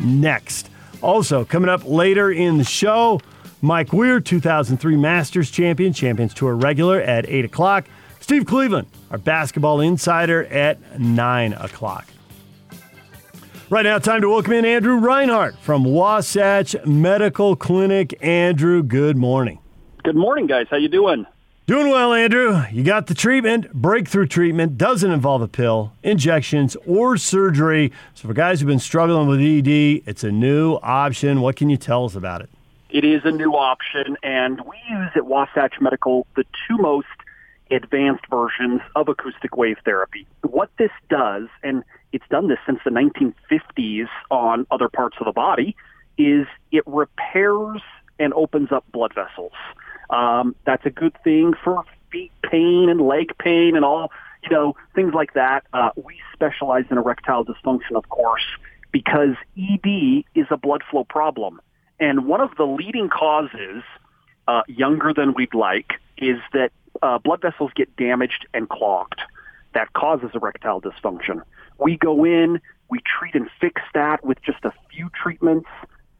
next. 0.00 0.70
Also, 1.02 1.44
coming 1.44 1.68
up 1.68 1.84
later 1.84 2.30
in 2.30 2.56
the 2.56 2.64
show, 2.64 3.20
Mike 3.60 3.92
Weir, 3.92 4.20
2003 4.20 4.96
Masters 4.96 5.50
champion, 5.50 5.92
Champions 5.92 6.32
Tour 6.32 6.54
regular 6.54 7.00
at 7.00 7.28
8 7.28 7.44
o'clock. 7.44 7.86
Steve 8.28 8.44
Cleveland, 8.44 8.86
our 9.10 9.16
basketball 9.16 9.80
insider 9.80 10.44
at 10.44 11.00
9 11.00 11.54
o'clock. 11.54 12.06
Right 13.70 13.84
now, 13.84 13.98
time 13.98 14.20
to 14.20 14.28
welcome 14.28 14.52
in 14.52 14.66
Andrew 14.66 14.98
Reinhardt 14.98 15.58
from 15.60 15.82
Wasatch 15.82 16.76
Medical 16.84 17.56
Clinic. 17.56 18.14
Andrew, 18.20 18.82
good 18.82 19.16
morning. 19.16 19.60
Good 20.04 20.14
morning, 20.14 20.46
guys. 20.46 20.66
How 20.68 20.76
you 20.76 20.90
doing? 20.90 21.24
Doing 21.66 21.88
well, 21.88 22.12
Andrew. 22.12 22.64
You 22.70 22.84
got 22.84 23.06
the 23.06 23.14
treatment. 23.14 23.72
Breakthrough 23.72 24.26
treatment 24.26 24.76
doesn't 24.76 25.10
involve 25.10 25.40
a 25.40 25.48
pill, 25.48 25.94
injections, 26.02 26.76
or 26.86 27.16
surgery. 27.16 27.92
So 28.12 28.28
for 28.28 28.34
guys 28.34 28.60
who've 28.60 28.68
been 28.68 28.78
struggling 28.78 29.26
with 29.28 29.40
ED, 29.40 30.02
it's 30.04 30.22
a 30.22 30.30
new 30.30 30.74
option. 30.82 31.40
What 31.40 31.56
can 31.56 31.70
you 31.70 31.78
tell 31.78 32.04
us 32.04 32.14
about 32.14 32.42
it? 32.42 32.50
It 32.90 33.06
is 33.06 33.22
a 33.24 33.30
new 33.30 33.52
option, 33.52 34.18
and 34.22 34.60
we 34.60 34.76
use 34.90 35.12
at 35.14 35.24
Wasatch 35.24 35.80
Medical 35.80 36.26
the 36.36 36.44
two 36.68 36.76
most 36.76 37.06
advanced 37.70 38.24
versions 38.30 38.80
of 38.96 39.08
acoustic 39.08 39.56
wave 39.56 39.76
therapy. 39.84 40.26
What 40.42 40.70
this 40.78 40.90
does, 41.08 41.48
and 41.62 41.84
it's 42.12 42.24
done 42.30 42.48
this 42.48 42.58
since 42.66 42.80
the 42.84 42.90
1950s 42.90 44.08
on 44.30 44.66
other 44.70 44.88
parts 44.88 45.16
of 45.20 45.26
the 45.26 45.32
body, 45.32 45.76
is 46.16 46.46
it 46.72 46.82
repairs 46.86 47.80
and 48.18 48.32
opens 48.34 48.72
up 48.72 48.84
blood 48.92 49.12
vessels. 49.14 49.52
Um, 50.10 50.56
that's 50.64 50.84
a 50.86 50.90
good 50.90 51.16
thing 51.22 51.54
for 51.62 51.84
feet 52.10 52.32
pain 52.42 52.88
and 52.88 53.00
leg 53.00 53.32
pain 53.38 53.76
and 53.76 53.84
all, 53.84 54.10
you 54.42 54.50
know, 54.50 54.76
things 54.94 55.14
like 55.14 55.34
that. 55.34 55.64
Uh, 55.72 55.90
we 55.96 56.18
specialize 56.32 56.84
in 56.90 56.98
erectile 56.98 57.44
dysfunction, 57.44 57.96
of 57.96 58.08
course, 58.08 58.46
because 58.90 59.36
ED 59.56 60.24
is 60.34 60.46
a 60.50 60.56
blood 60.56 60.82
flow 60.90 61.04
problem. 61.04 61.60
And 62.00 62.26
one 62.26 62.40
of 62.40 62.56
the 62.56 62.64
leading 62.64 63.08
causes, 63.08 63.82
uh, 64.46 64.62
younger 64.68 65.12
than 65.12 65.34
we'd 65.34 65.54
like, 65.54 65.94
is 66.16 66.38
that 66.52 66.70
uh, 67.02 67.18
blood 67.18 67.40
vessels 67.42 67.70
get 67.74 67.94
damaged 67.96 68.46
and 68.54 68.68
clogged. 68.68 69.20
That 69.74 69.92
causes 69.92 70.30
erectile 70.34 70.80
dysfunction. 70.80 71.42
We 71.78 71.96
go 71.96 72.24
in, 72.24 72.60
we 72.88 73.00
treat 73.00 73.34
and 73.34 73.48
fix 73.60 73.82
that 73.94 74.24
with 74.24 74.40
just 74.42 74.64
a 74.64 74.72
few 74.90 75.10
treatments 75.10 75.68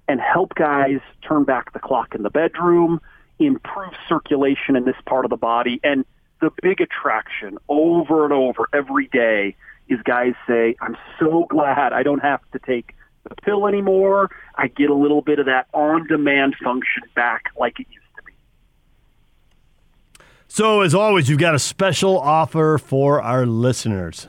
and 0.07 0.21
help 0.21 0.55
guys 0.55 1.01
turn 1.27 1.45
back 1.45 1.73
the 1.73 1.79
clock 1.79 2.15
in 2.15 2.23
the 2.23 2.31
bedroom, 2.31 3.01
improve 3.39 3.93
circulation 4.09 4.77
in 4.77 4.85
this 4.85 4.97
part 5.07 5.25
of 5.25 5.31
the 5.31 5.37
body. 5.37 5.81
And 5.83 6.05
the 6.41 6.51
big 6.63 6.81
attraction 6.81 7.59
over 7.69 8.25
and 8.25 8.33
over 8.33 8.69
every 8.73 9.09
day 9.09 9.57
is 9.89 9.99
guys 10.05 10.35
say, 10.47 10.77
I'm 10.81 10.97
so 11.19 11.47
glad 11.49 11.93
I 11.93 12.03
don't 12.03 12.21
have 12.21 12.41
to 12.53 12.59
take 12.59 12.95
the 13.29 13.35
pill 13.43 13.67
anymore. 13.67 14.31
I 14.55 14.69
get 14.69 14.91
a 14.91 14.95
little 14.95 15.23
bit 15.23 15.39
of 15.39 15.47
that 15.47 15.67
on 15.73 16.07
demand 16.07 16.57
function 16.63 17.03
back 17.15 17.47
like 17.59 17.81
it. 17.81 17.87
So, 20.51 20.81
as 20.81 20.95
always, 20.95 21.29
you've 21.29 21.39
got 21.39 21.55
a 21.55 21.59
special 21.59 22.19
offer 22.19 22.79
for 22.79 23.23
our 23.23 23.45
listeners. 23.45 24.27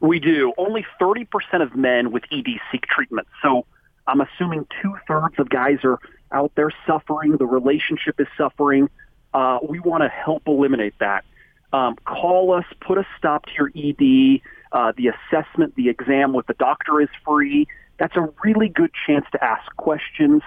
We 0.00 0.20
do. 0.20 0.52
Only 0.56 0.86
30% 1.00 1.26
of 1.60 1.74
men 1.74 2.12
with 2.12 2.22
ED 2.30 2.46
seek 2.70 2.86
treatment. 2.86 3.26
So 3.42 3.66
I'm 4.06 4.20
assuming 4.20 4.66
two 4.80 4.94
thirds 5.08 5.34
of 5.38 5.48
guys 5.48 5.78
are 5.82 5.98
out 6.30 6.52
there 6.54 6.70
suffering. 6.86 7.36
The 7.36 7.46
relationship 7.46 8.20
is 8.20 8.28
suffering. 8.38 8.88
Uh, 9.34 9.58
we 9.68 9.80
want 9.80 10.02
to 10.02 10.08
help 10.08 10.46
eliminate 10.46 10.94
that. 11.00 11.24
Um, 11.72 11.96
call 12.04 12.52
us, 12.54 12.64
put 12.80 12.98
a 12.98 13.06
stop 13.18 13.46
to 13.46 13.52
your 13.58 13.70
ED. 13.74 14.40
Uh, 14.72 14.92
the 14.96 15.08
assessment, 15.08 15.74
the 15.74 15.88
exam 15.88 16.32
with 16.32 16.46
the 16.46 16.54
doctor 16.54 17.00
is 17.00 17.08
free. 17.24 17.66
That's 17.98 18.16
a 18.16 18.28
really 18.44 18.68
good 18.68 18.92
chance 19.06 19.26
to 19.32 19.42
ask 19.42 19.64
questions. 19.76 20.42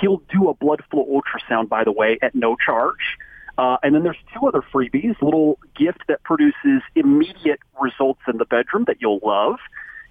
He'll 0.00 0.22
do 0.30 0.48
a 0.50 0.54
blood 0.54 0.82
flow 0.90 1.06
ultrasound, 1.06 1.68
by 1.68 1.84
the 1.84 1.92
way, 1.92 2.18
at 2.20 2.34
no 2.34 2.56
charge. 2.56 3.16
Uh, 3.58 3.76
and 3.82 3.94
then 3.94 4.04
there's 4.04 4.16
two 4.32 4.46
other 4.46 4.62
freebies, 4.72 5.20
little 5.20 5.58
gift 5.76 6.04
that 6.06 6.22
produces 6.22 6.80
immediate 6.94 7.58
results 7.80 8.20
in 8.28 8.38
the 8.38 8.44
bedroom 8.44 8.84
that 8.86 8.98
you'll 9.00 9.20
love. 9.24 9.56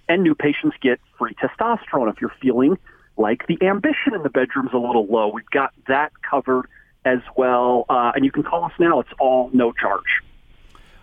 And 0.06 0.22
new 0.22 0.34
patients 0.34 0.76
get 0.80 1.00
free 1.18 1.34
testosterone 1.34 2.12
if 2.12 2.20
you're 2.20 2.32
feeling 2.40 2.78
like 3.16 3.46
the 3.46 3.58
ambition 3.62 4.14
in 4.14 4.22
the 4.22 4.28
bedroom's 4.28 4.72
a 4.74 4.78
little 4.78 5.06
low. 5.06 5.28
We've 5.28 5.48
got 5.50 5.72
that 5.88 6.12
covered 6.28 6.68
as 7.04 7.20
well. 7.36 7.86
Uh, 7.88 8.12
and 8.14 8.24
you 8.24 8.30
can 8.30 8.42
call 8.42 8.64
us 8.64 8.72
now. 8.78 9.00
It's 9.00 9.10
all 9.18 9.50
no 9.52 9.72
charge. 9.72 10.22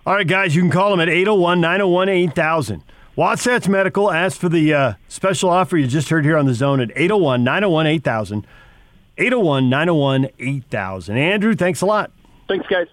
All 0.05 0.13
right, 0.13 0.27
guys, 0.27 0.55
you 0.55 0.61
can 0.61 0.69
call 0.69 0.91
them 0.91 0.99
at 0.99 1.09
801 1.09 1.59
901 1.59 2.09
8000. 2.09 2.83
Wasatch 3.15 3.67
Medical 3.67 4.11
asked 4.11 4.39
for 4.39 4.49
the 4.49 4.73
uh, 4.73 4.93
special 5.07 5.49
offer 5.49 5.77
you 5.77 5.87
just 5.87 6.09
heard 6.09 6.25
here 6.25 6.37
on 6.37 6.45
the 6.45 6.53
zone 6.53 6.79
at 6.79 6.91
801 6.95 7.43
901 7.43 7.87
8000. 7.87 8.47
801 9.17 9.69
901 9.69 10.29
8000. 10.37 11.17
Andrew, 11.17 11.55
thanks 11.55 11.81
a 11.81 11.85
lot. 11.87 12.11
Thanks, 12.47 12.67
guys. 12.67 12.87